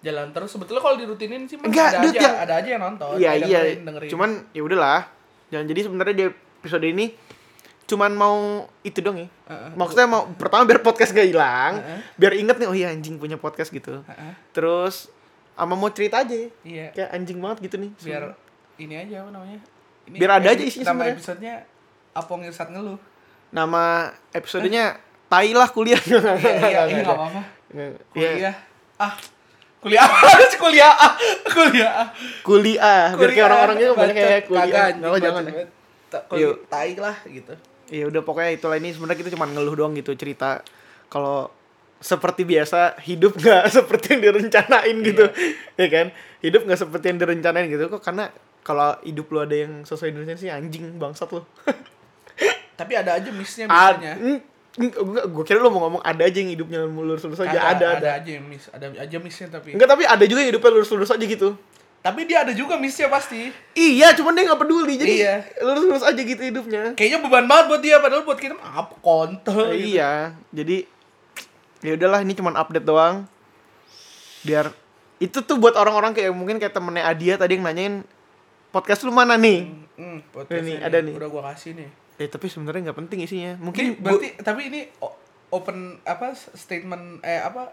jalan 0.00 0.28
terus 0.30 0.50
sebetulnya 0.50 0.80
kalau 0.80 0.96
dirutinin 0.96 1.44
sih 1.44 1.56
mas 1.56 1.66
Enggak, 1.66 1.88
ada 1.90 1.98
aja 2.02 2.18
yang- 2.18 2.38
ada 2.38 2.54
aja 2.54 2.68
yang 2.70 2.82
nonton 2.82 3.14
iya 3.16 3.30
iya 3.34 3.60
dengerin, 3.64 3.80
dengerin. 3.82 4.10
cuman 4.12 4.30
ya 4.52 4.62
udahlah 4.62 5.00
jangan 5.48 5.66
jadi 5.66 5.80
sebenarnya 5.82 6.14
di 6.14 6.24
episode 6.60 6.84
ini 6.84 7.06
cuman 7.84 8.12
mau 8.12 8.36
itu 8.80 9.00
dong 9.00 9.16
ya 9.18 9.28
Heeh. 9.46 9.70
maksudnya 9.74 10.06
mau 10.06 10.24
pertama 10.30 10.64
biar 10.64 10.80
podcast 10.80 11.10
gak 11.10 11.24
hilang 11.26 11.72
Heeh. 11.78 11.98
biar 12.16 12.32
inget 12.34 12.56
nih 12.56 12.68
oh 12.68 12.72
iya 12.74 12.88
anjing 12.88 13.16
punya 13.16 13.36
podcast 13.36 13.68
gitu 13.68 14.00
Heeh. 14.02 14.32
terus 14.52 15.08
sama 15.54 15.74
mau 15.78 15.90
cerita 15.90 16.22
aja. 16.22 16.34
Iya. 16.66 16.90
Kayak 16.92 17.10
anjing 17.14 17.38
banget 17.38 17.58
gitu 17.70 17.76
nih 17.78 17.90
biar 18.02 18.22
ini 18.74 18.94
aja 18.98 19.14
apa 19.22 19.30
namanya? 19.30 19.60
Ini 20.04 20.16
Biar 20.18 20.30
ada 20.36 20.48
aja 20.50 20.62
isinya 20.62 20.84
nama 20.84 20.92
sebenarnya. 20.92 21.14
episodenya 21.16 21.54
Apong 22.14 22.40
Irsat 22.44 22.68
ngeluh. 22.70 22.98
Nama 23.54 23.82
episodenya 24.30 24.84
tai 25.30 25.50
lah 25.54 25.70
kuliah. 25.70 25.98
Iya 26.04 26.20
iya 26.68 26.80
ini 26.90 27.00
nggak 27.02 27.16
apa-apa. 27.16 27.42
Iya. 27.74 27.90
kuliah. 28.12 28.54
Ah 28.98 29.14
kuliah. 29.80 30.02
Apa 30.04 30.44
sih 30.52 30.58
kuliah. 30.58 30.92
Ah 30.92 31.12
kuliah. 31.48 31.92
Ah 31.94 32.08
kuliah. 32.42 33.02
Biar 33.14 33.30
kayak 33.30 33.46
orang-orang 33.46 33.76
itu 33.78 33.92
banyak 33.94 34.14
kayak 34.14 34.42
kuliah. 34.46 34.86
Nggak 34.94 35.20
jangan 35.22 35.42
ya. 35.46 35.52
Iya. 35.54 35.64
kuliah 36.30 36.54
tai 36.70 36.94
lah 36.98 37.16
gitu. 37.26 37.54
Ya 37.90 38.04
udah 38.10 38.22
pokoknya 38.26 38.50
itulah 38.54 38.76
ini. 38.78 38.90
Sebenarnya 38.90 39.18
kita 39.22 39.30
cuma 39.34 39.46
ngeluh 39.46 39.74
doang 39.74 39.94
gitu 39.94 40.14
cerita. 40.18 40.60
Kalau 41.08 41.50
seperti 42.04 42.44
biasa 42.44 43.00
hidup 43.00 43.40
nggak 43.40 43.64
seperti 43.80 44.20
yang 44.20 44.22
direncanain 44.28 44.96
gitu. 45.00 45.24
Ya 45.80 45.88
kan? 45.88 46.06
Hidup 46.44 46.68
nggak 46.68 46.80
seperti 46.84 47.04
yang 47.08 47.18
direncanain 47.24 47.66
gitu. 47.72 47.88
Kok 47.88 48.04
karena 48.04 48.28
kalau 48.60 48.92
hidup 49.00 49.32
lu 49.32 49.40
ada 49.40 49.56
yang 49.56 49.88
sesuai 49.88 50.12
direncanain 50.12 50.40
sih 50.40 50.52
anjing 50.52 51.00
bangsat 51.00 51.32
lu. 51.32 51.40
Tapi 52.80 52.92
ada 52.92 53.16
aja 53.16 53.30
missnya 53.32 53.64
misalnya 53.64 54.42
gue 54.74 55.44
kira 55.46 55.62
lu 55.62 55.70
mau 55.70 55.86
ngomong 55.86 56.02
ada 56.02 56.26
aja 56.26 56.42
yang 56.42 56.50
hidupnya 56.50 56.82
lurus-lurus 56.82 57.38
aja 57.46 57.78
ada 57.78 57.94
ada, 57.94 58.10
aja 58.18 58.26
yang 58.26 58.42
miss 58.42 58.66
ada 58.74 58.90
aja 58.90 59.16
missnya 59.22 59.46
tapi. 59.46 59.70
Enggak 59.70 59.86
tapi 59.86 60.02
ada 60.02 60.24
juga 60.26 60.42
yang 60.42 60.50
hidupnya 60.50 60.70
lurus-lurus 60.74 61.14
aja 61.14 61.22
gitu. 61.22 61.54
Tapi 62.02 62.26
dia 62.26 62.42
ada 62.42 62.50
juga 62.50 62.74
missnya 62.74 63.06
pasti. 63.06 63.54
Iya 63.78 64.18
cuman 64.18 64.34
dia 64.34 64.50
nggak 64.50 64.60
peduli 64.60 64.98
jadi 64.98 65.14
Iya. 65.14 65.34
lurus-lurus 65.62 66.02
aja 66.02 66.18
gitu 66.18 66.42
hidupnya. 66.42 66.82
Kayaknya 66.98 67.18
beban 67.22 67.46
banget 67.46 67.64
buat 67.70 67.82
dia 67.86 67.96
padahal 68.02 68.26
buat 68.26 68.38
kita 68.42 68.58
apa 68.58 68.94
kontol 68.98 69.70
gitu. 69.78 69.94
iya 69.94 70.34
jadi 70.50 70.90
ya 71.84 71.92
udahlah 71.94 72.20
ini 72.20 72.32
cuman 72.32 72.56
update 72.56 72.82
doang. 72.82 73.28
Biar 74.42 74.72
itu 75.18 75.38
tuh 75.38 75.56
buat 75.56 75.72
orang-orang 75.72 76.12
kayak 76.12 76.32
mungkin 76.32 76.56
kayak 76.56 76.72
temennya 76.72 77.04
Adia 77.04 77.36
tadi 77.36 77.54
yang 77.54 77.64
nanyain 77.64 78.02
podcast 78.70 79.04
lu 79.04 79.12
mana 79.12 79.36
nih? 79.36 79.70
Hmm, 79.94 80.18
Ini, 80.20 80.58
ini 80.58 80.72
ada 80.76 80.98
nih. 80.98 81.14
udah 81.14 81.28
gua 81.28 81.42
kasih 81.48 81.72
nih. 81.74 81.88
Eh 82.16 82.26
tapi 82.26 82.48
sebenarnya 82.48 82.90
nggak 82.90 82.98
penting 82.98 83.18
isinya. 83.20 83.52
Ini 83.52 83.62
mungkin 83.62 83.84
gua- 83.94 84.16
berarti 84.16 84.28
tapi 84.38 84.60
ini 84.66 84.80
open 85.48 85.76
apa 86.02 86.32
statement 86.34 87.20
eh 87.20 87.38
apa 87.38 87.70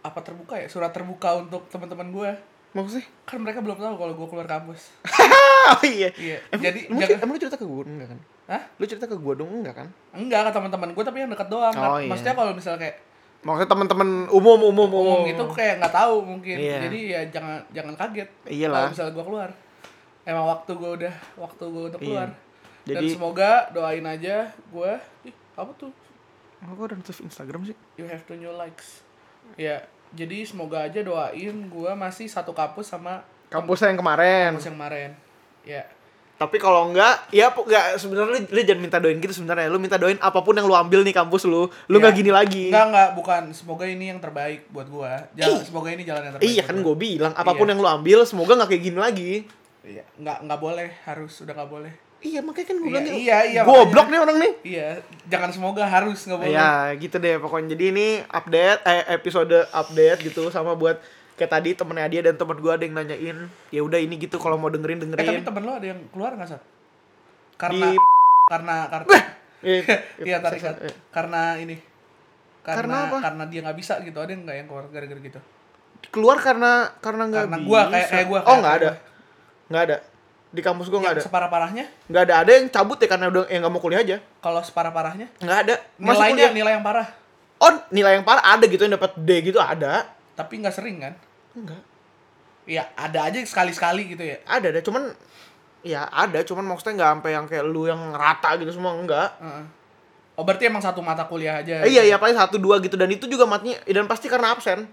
apa 0.00 0.18
terbuka 0.20 0.56
ya? 0.56 0.66
Surat 0.66 0.90
terbuka 0.90 1.38
untuk 1.38 1.64
teman-teman 1.66 2.10
gue 2.10 2.30
maksudnya? 2.72 3.06
Kan 3.22 3.40
mereka 3.40 3.60
belum 3.60 3.78
tahu 3.78 3.94
kalau 3.94 4.12
gue 4.12 4.26
keluar 4.26 4.48
kampus. 4.48 4.90
Oh 5.64 5.80
iya. 5.80 6.12
Iya, 6.12 6.44
emang, 6.50 6.60
jadi 6.60 6.80
emang, 6.84 7.00
jangan- 7.00 7.20
emang 7.24 7.32
lu 7.32 7.40
cerita 7.40 7.56
ke 7.56 7.64
gue 7.64 7.84
enggak 7.88 8.08
kan 8.12 8.20
Hah? 8.44 8.60
lu 8.76 8.84
cerita 8.84 9.04
ke 9.04 9.16
gue 9.16 9.34
dong 9.34 9.48
enggak 9.60 9.72
kan 9.74 9.88
enggak 10.12 10.44
ke 10.44 10.50
teman-teman 10.52 10.88
gue 10.92 11.00
tapi 11.00 11.16
yang 11.18 11.32
dekat 11.32 11.48
doang. 11.48 11.72
Oh, 11.72 11.96
iya. 11.96 12.08
maksudnya 12.12 12.34
kalau 12.34 12.52
misalnya 12.52 12.80
kayak 12.80 12.96
maksudnya 13.40 13.70
teman-teman 13.70 14.08
umum 14.28 14.60
umum 14.62 14.84
umum, 14.84 14.92
umum 14.94 15.20
gitu 15.24 15.44
kayak 15.50 15.80
nggak 15.80 15.94
tahu 15.94 16.16
mungkin 16.20 16.56
Iya. 16.56 16.78
jadi 16.80 16.98
ya 17.04 17.20
jangan 17.30 17.60
jangan 17.70 17.94
kaget 17.94 18.28
Iyalah. 18.44 18.76
kalau 18.78 18.92
misalnya 18.92 19.12
gue 19.12 19.24
keluar 19.24 19.50
emang 20.24 20.44
waktu 20.46 20.70
gue 20.72 20.90
udah 20.96 21.14
waktu 21.36 21.64
gue 21.64 21.82
untuk 21.86 22.00
Iya. 22.00 22.08
keluar 22.08 22.28
dan 22.84 22.94
Jadi- 23.00 23.12
semoga 23.12 23.50
doain 23.72 24.04
aja 24.04 24.36
gue 24.48 24.92
ih 25.24 25.34
apa 25.56 25.70
tuh 25.74 25.92
kok 26.58 26.80
ada 26.82 26.96
notif 26.96 27.20
Instagram 27.20 27.60
sih 27.64 27.76
you 27.96 28.04
have 28.04 28.24
to 28.24 28.32
new 28.32 28.48
likes 28.50 29.04
ya 29.56 29.84
jadi 30.12 30.44
semoga 30.44 30.84
aja 30.84 31.00
doain 31.00 31.56
gue 31.64 31.90
masih 31.94 32.24
satu 32.24 32.52
kampus 32.52 32.88
sama 32.88 33.20
kampusnya 33.48 33.92
yang 33.92 34.00
kemarin 34.00 34.52
kampus 34.52 34.68
yang 34.68 34.76
kemarin 34.76 35.10
ya 35.64 35.84
tapi 36.34 36.58
kalau 36.58 36.90
enggak 36.90 37.30
ya 37.30 37.48
enggak 37.48 37.94
sebenarnya 37.94 38.30
lu, 38.32 38.38
lu 38.44 38.60
jangan 38.60 38.80
minta 38.80 38.98
doain 38.98 39.16
gitu 39.16 39.30
sebenarnya. 39.32 39.66
Lu 39.66 39.78
minta 39.78 39.94
doain 39.94 40.18
apa 40.18 40.42
pun 40.42 40.52
yang 40.52 40.64
lu 40.64 40.74
ambil 40.74 41.00
nih 41.00 41.12
kampus 41.12 41.44
lu. 41.44 41.70
Lu 41.86 41.96
Ya. 41.96 42.00
nggak 42.00 42.14
gini 42.14 42.30
lagi. 42.30 42.64
Enggak 42.68 42.86
enggak 42.90 43.08
bukan. 43.14 43.42
Semoga 43.50 43.84
ini 43.84 44.04
yang 44.08 44.18
terbaik 44.18 44.66
buat 44.68 44.86
gue 44.86 45.12
jalan 45.34 45.62
semoga 45.62 45.88
ini 45.88 46.02
jalan 46.02 46.22
yang 46.22 46.34
terbaik 46.34 46.50
iya 46.50 46.62
kan 46.62 46.76
gua. 46.76 46.84
gue 46.84 46.96
bilang 46.98 47.32
apa 47.32 47.52
pun 47.52 47.64
Iya. 47.64 47.70
yang 47.70 47.80
lu 47.80 47.88
ambil 47.88 48.18
semoga 48.24 48.52
nggak 48.54 48.68
kayak 48.68 48.82
gini 48.82 48.98
lagi. 48.98 49.32
Iya 49.80 50.04
nggak 50.16 50.38
nggak 50.42 50.60
boleh. 50.60 50.88
Harus 51.04 51.32
udah 51.38 51.54
nggak 51.54 51.70
boleh. 51.70 51.92
Iya 52.18 52.40
makanya 52.40 52.66
kan 52.66 52.76
gue 52.76 52.82
Iya, 52.82 52.90
bilang 52.90 53.04
iya, 53.14 53.38
iya, 53.44 53.60
goblok 53.62 54.08
nih 54.08 54.18
orang 54.18 54.36
nih. 54.40 54.52
Iya 54.64 54.88
jangan 55.28 55.50
semoga 55.52 55.84
harus 55.84 56.18
nggak 56.18 56.38
boleh. 56.40 56.50
Ya 56.50 56.70
gitu 56.96 57.16
deh 57.16 57.36
pokoknya. 57.38 57.68
Jadi 57.72 57.84
ini 57.88 58.06
update 58.24 58.80
eh 58.82 59.04
episode 59.12 59.54
update 59.70 60.20
gitu 60.24 60.48
sama 60.48 60.72
buat 60.72 60.98
kayak 61.34 61.50
tadi 61.50 61.70
temennya 61.74 62.06
dia 62.08 62.20
dan 62.22 62.34
temen 62.34 62.56
gue 62.56 62.70
ada 62.70 62.82
yang 62.82 62.94
nanyain 62.94 63.38
ya 63.68 63.80
udah 63.80 63.98
ini 63.98 64.14
gitu 64.16 64.38
kalau 64.38 64.54
mau 64.54 64.70
dengerin 64.70 64.98
eh 64.98 65.04
tapi 65.04 65.18
dengerin 65.18 65.42
temen 65.42 65.62
lo 65.62 65.72
ada 65.74 65.86
yang 65.86 66.00
keluar 66.08 66.32
nggak 66.32 66.48
sat 66.48 66.62
karena 67.56 67.86
di 67.86 67.98
karena 68.44 68.76
karena 68.88 69.14
Eh, 69.64 69.80
iya 70.28 70.44
tarik 70.44 70.60
eh, 70.60 70.92
karena 71.08 71.56
ini 71.56 71.80
Karena 72.60 72.76
karena 72.76 72.96
apa? 73.06 73.18
karena 73.22 73.44
dia 73.44 73.60
nggak 73.60 73.76
bisa 73.76 73.96
gitu. 74.00 74.16
Ada 74.16 74.32
yang 74.32 74.44
nggak 74.44 74.56
yang 74.56 74.68
keluar 74.68 74.84
gara-gara 74.88 75.20
gitu? 75.20 75.40
Keluar 76.08 76.36
karena 76.36 76.92
karena 76.98 77.22
nggak 77.26 77.44
Karena 77.44 77.58
gua, 77.60 77.80
kayak- 77.88 78.08
kayak 78.08 78.26
gua, 78.26 78.38
oh 78.38 78.44
kayak 78.44 78.60
nggak 78.60 78.74
ada. 78.74 78.84
gua. 78.84 78.94
nggak 79.64 79.82
ada. 79.82 79.96
Di 80.48 80.60
kampus 80.60 80.86
gue 80.86 81.00
nggak 81.00 81.14
ada. 81.16 81.22
separah 81.24 81.48
parahnya? 81.48 81.84
Nggak 82.06 82.22
ada. 82.22 82.34
Ada 82.40 82.50
yang 82.54 82.66
cabut 82.68 82.96
ya 82.96 83.08
karena 83.08 83.26
udah 83.26 83.42
yang 83.48 83.60
nggak 83.64 83.72
mau 83.72 83.80
kuliah 83.80 84.00
aja. 84.00 84.16
Kalau 84.38 84.60
separah 84.60 84.92
parahnya? 84.92 85.26
Nggak 85.40 85.58
ada. 85.60 85.74
Masih 85.96 86.04
nilainya 86.04 86.32
kuliah. 86.36 86.52
nilai 86.52 86.72
yang 86.72 86.84
parah? 86.84 87.06
Oh 87.56 87.72
nilai 87.88 88.12
yang 88.16 88.24
parah 88.24 88.44
ada 88.44 88.64
gitu 88.64 88.80
yang 88.80 88.94
dapat 88.94 89.12
D 89.16 89.30
gitu 89.42 89.58
ada 89.58 89.92
tapi 90.34 90.60
nggak 90.60 90.74
sering 90.74 90.98
kan 90.98 91.14
Enggak. 91.54 91.82
Ya 92.66 92.90
ada 92.98 93.30
aja 93.30 93.38
sekali-sekali 93.44 94.16
gitu 94.16 94.24
ya. 94.24 94.40
Ada 94.48 94.74
ada 94.74 94.80
cuman 94.82 95.12
ya 95.84 96.08
ada 96.08 96.40
cuman 96.42 96.64
maksudnya 96.64 96.96
nggak 96.98 97.10
sampai 97.14 97.30
yang 97.36 97.46
kayak 97.46 97.64
lu 97.68 97.86
yang 97.86 98.00
rata 98.10 98.56
gitu 98.58 98.74
semua 98.74 98.96
enggak. 98.96 99.30
Heeh. 99.38 99.64
Oh 100.34 100.42
berarti 100.42 100.66
emang 100.66 100.82
satu 100.82 100.98
mata 100.98 101.28
kuliah 101.30 101.62
aja. 101.62 101.86
Eh, 101.86 101.94
iya 101.94 102.02
iya 102.02 102.16
paling 102.18 102.34
satu 102.34 102.58
dua 102.58 102.82
gitu 102.82 102.98
dan 102.98 103.06
itu 103.06 103.30
juga 103.30 103.46
matinya 103.46 103.78
dan 103.86 104.10
pasti 104.10 104.26
karena 104.26 104.50
absen. 104.50 104.88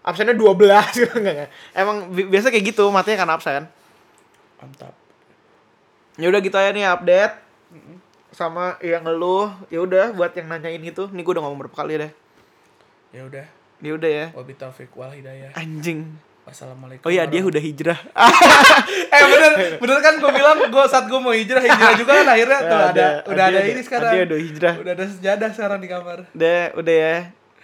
Absennya 0.00 0.32
12 0.34 0.56
gitu 0.96 1.12
enggak 1.20 1.34
enggak. 1.38 1.50
Emang 1.76 2.10
bi- 2.10 2.26
biasa 2.26 2.50
kayak 2.50 2.74
gitu 2.74 2.88
matinya 2.90 3.22
karena 3.22 3.34
absen. 3.38 3.62
Mantap. 4.58 4.96
Ya 6.18 6.26
udah 6.26 6.40
gitu 6.42 6.56
aja 6.58 6.72
nih 6.74 6.88
update. 6.88 7.34
Sama 8.32 8.80
yang 8.80 9.04
lu, 9.06 9.46
ya 9.68 9.82
udah 9.82 10.14
buat 10.16 10.32
yang 10.32 10.46
nanyain 10.48 10.80
itu, 10.80 11.10
nih 11.10 11.22
gue 11.22 11.32
udah 11.34 11.42
ngomong 11.44 11.66
berapa 11.66 11.76
kali 11.76 11.98
deh. 11.98 12.12
Ya 13.10 13.26
udah. 13.26 13.59
Ya 13.80 13.92
udah 13.92 14.10
ya. 14.10 14.26
Wabi 14.32 14.52
taufik 14.54 14.92
wal 14.92 15.10
hidayah. 15.10 15.50
Anjing. 15.54 16.04
Wassalamualaikum. 16.42 17.04
Oh 17.04 17.10
iya 17.10 17.24
dia 17.24 17.40
udah 17.40 17.58
hijrah. 17.58 18.00
eh 19.14 19.22
bener 19.22 19.52
bener 19.82 19.98
kan 19.98 20.14
gue 20.16 20.30
bilang 20.30 20.56
gue 20.62 20.84
saat 20.86 21.04
gue 21.04 21.16
mau 21.16 21.30
hijrah 21.30 21.60
hijrah 21.60 21.92
juga 21.94 22.12
kan 22.14 22.28
akhirnya 22.28 22.58
tuh 22.60 22.68
Ya, 22.70 22.80
ada, 22.82 22.88
ada- 22.90 23.16
udah 23.24 23.44
ada- 23.46 23.58
ada, 23.58 23.70
ini 23.70 23.80
sekarang 23.80 24.10
ada- 24.10 24.24
ada 24.24 24.36
hijrah. 24.38 24.74
udah 24.76 24.92
ada 24.94 25.04
sejadah 25.06 25.50
sekarang 25.50 25.78
di 25.78 25.88
kamar 25.88 26.18
Udah, 26.30 26.62
udah 26.74 26.94
ya. 26.94 27.16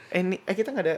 Eh 0.08 0.20
ini 0.22 0.36
eh 0.40 0.54
kita 0.54 0.70
nggak 0.70 0.84
ada 0.84 0.96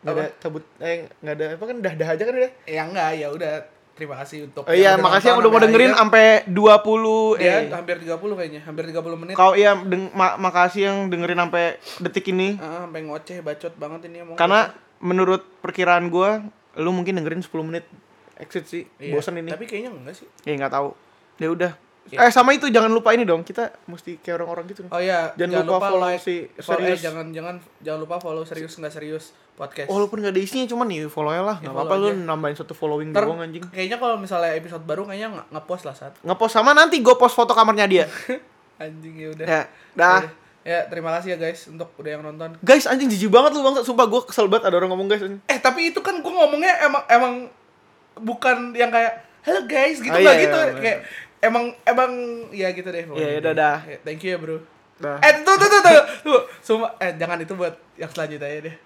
nggak 0.00 0.12
ada 0.12 0.22
Apa? 0.22 0.36
cabut 0.38 0.64
eh 0.78 0.94
nggak 1.16 1.34
ada 1.34 1.46
apa 1.54 1.64
kan 1.64 1.76
dah 1.78 1.92
dah 1.94 2.08
aja 2.10 2.22
kan 2.22 2.34
udah. 2.34 2.52
ya 2.66 2.82
enggak 2.82 3.10
ya 3.14 3.28
udah 3.30 3.52
terima 3.94 4.14
kasih 4.16 4.44
untuk 4.44 4.62
Oh 4.62 4.74
iya, 4.74 4.94
makasih 4.96 5.28
yang 5.28 5.38
udah 5.38 5.48
mau 5.48 5.60
dengerin 5.60 5.92
sampai 5.92 6.42
20 6.46 7.38
ya 7.38 7.54
eh. 7.56 7.70
hampir 7.70 7.96
30 7.98 8.18
kayaknya 8.34 8.60
hampir 8.60 8.84
30 8.84 9.14
menit 9.16 9.34
Kau 9.34 9.54
iya 9.54 9.72
deng- 9.76 10.10
ma- 10.10 10.34
makasih 10.36 10.82
yang 10.84 10.98
dengerin 11.06 11.38
sampai 11.38 11.64
detik 12.00 12.26
ini. 12.28 12.58
Ah, 12.58 12.84
sampai 12.84 13.00
ngoceh 13.02 13.38
bacot 13.40 13.74
banget 13.74 14.00
ini 14.06 14.20
emang 14.20 14.34
Karena 14.34 14.70
menurut 14.98 15.46
perkiraan 15.60 16.08
gua 16.08 16.42
lu 16.74 16.90
mungkin 16.90 17.14
dengerin 17.14 17.38
10 17.40 17.54
menit 17.62 17.86
exit 18.36 18.66
sih. 18.66 18.82
Iya, 18.98 19.14
Bosan 19.14 19.38
ini. 19.38 19.48
tapi 19.48 19.62
kayaknya 19.64 19.94
enggak 19.94 20.16
sih 20.16 20.26
Ya 20.42 20.54
nggak 20.54 20.72
tahu. 20.72 20.90
Ya 21.36 21.48
udah. 21.48 21.72
Iya. 22.06 22.18
Eh 22.20 22.30
sama 22.30 22.52
itu 22.52 22.68
jangan 22.68 22.88
lupa 22.88 23.10
ini 23.10 23.22
dong. 23.22 23.40
Kita 23.40 23.72
mesti 23.84 24.18
kayak 24.18 24.38
orang-orang 24.38 24.64
gitu. 24.68 24.84
oh 24.84 25.00
iya 25.00 25.32
Jangan 25.34 25.62
lupa 25.62 25.88
follow 25.88 26.08
si 26.14 26.44
follow, 26.54 26.84
serius. 26.84 26.98
eh, 26.98 27.02
jangan 27.02 27.26
jangan 27.30 27.54
jangan 27.80 27.98
lupa 28.00 28.16
follow 28.18 28.42
serius 28.42 28.72
enggak 28.74 28.92
serius 28.92 29.24
podcast 29.52 29.86
Walaupun 29.86 30.18
gak 30.18 30.30
ada 30.30 30.40
isinya 30.40 30.66
cuman 30.66 30.84
nih 30.84 31.06
follow 31.06 31.30
aja 31.30 31.40
lah. 31.44 31.56
Ya, 31.58 31.64
Gak 31.64 31.74
apa-apa 31.74 31.94
lu 31.96 32.08
nambahin 32.20 32.54
satu 32.54 32.72
following 32.72 33.08
Ntar, 33.08 33.22
doang 33.22 33.40
anjing. 33.40 33.64
kayaknya 33.66 33.96
kalau 33.96 34.16
misalnya 34.16 34.52
episode 34.52 34.82
baru 34.82 35.04
kayaknya 35.04 35.32
nge- 35.32 35.48
nge-post 35.50 35.84
lah 35.84 35.94
saat 35.94 36.12
Ngepost 36.20 36.52
sama 36.52 36.70
nanti 36.72 36.98
gue 36.98 37.14
post 37.14 37.32
foto 37.32 37.50
kamarnya 37.50 37.86
dia. 37.86 38.04
anjing 38.76 39.14
ya 39.14 39.28
udah 39.30 39.46
ya, 39.46 39.62
dah. 39.94 40.18
Yaudah. 40.18 40.30
ya 40.62 40.78
terima 40.84 41.14
kasih 41.14 41.28
ya 41.30 41.38
guys 41.38 41.60
untuk 41.66 41.88
udah 41.94 42.10
yang 42.10 42.22
nonton 42.22 42.58
Guys, 42.60 42.84
anjing 42.84 43.06
jijik 43.06 43.28
banget 43.28 43.52
lu 43.52 43.62
bang. 43.62 43.80
Sumpah 43.80 44.04
gue 44.04 44.20
kesel 44.24 44.44
banget 44.44 44.66
ada 44.66 44.76
orang 44.76 44.90
ngomong 44.90 45.06
guys. 45.06 45.22
anjing. 45.22 45.38
Eh 45.46 45.56
tapi 45.58 45.88
itu 45.88 46.00
kan 46.00 46.18
gue 46.18 46.32
ngomongnya 46.32 46.74
emang 46.82 47.02
emang 47.06 47.32
bukan 48.16 48.70
yang 48.72 48.88
kayak 48.88 49.12
halo 49.40 49.60
guys 49.64 49.98
gitu 49.98 50.08
Oh, 50.08 50.18
nggak 50.18 50.34
iya, 50.34 50.42
gitu 50.42 50.58
iya, 50.58 50.72
kayak 50.74 50.98
emang 51.44 51.64
emang 51.84 52.12
ya 52.50 52.72
gitu 52.72 52.88
deh 52.88 53.04
pokoknya. 53.04 53.20
Iya, 53.20 53.28
iya, 53.36 53.40
dadah. 53.40 53.78
Ya, 53.84 53.98
Thank 54.02 54.24
you 54.24 54.32
ya 54.34 54.38
bro. 54.40 54.56
Dah. 54.98 55.18
Eh 55.20 55.32
tuh 55.44 55.54
tuh 55.60 55.68
tuh 55.68 55.80
tuh. 55.84 56.02
tuh. 56.24 56.40
Sumpah, 56.64 56.90
eh 57.02 57.12
jangan 57.20 57.38
itu 57.42 57.52
buat 57.52 57.74
yang 58.00 58.10
selanjutnya 58.10 58.48
ya 58.48 58.60
deh. 58.70 58.76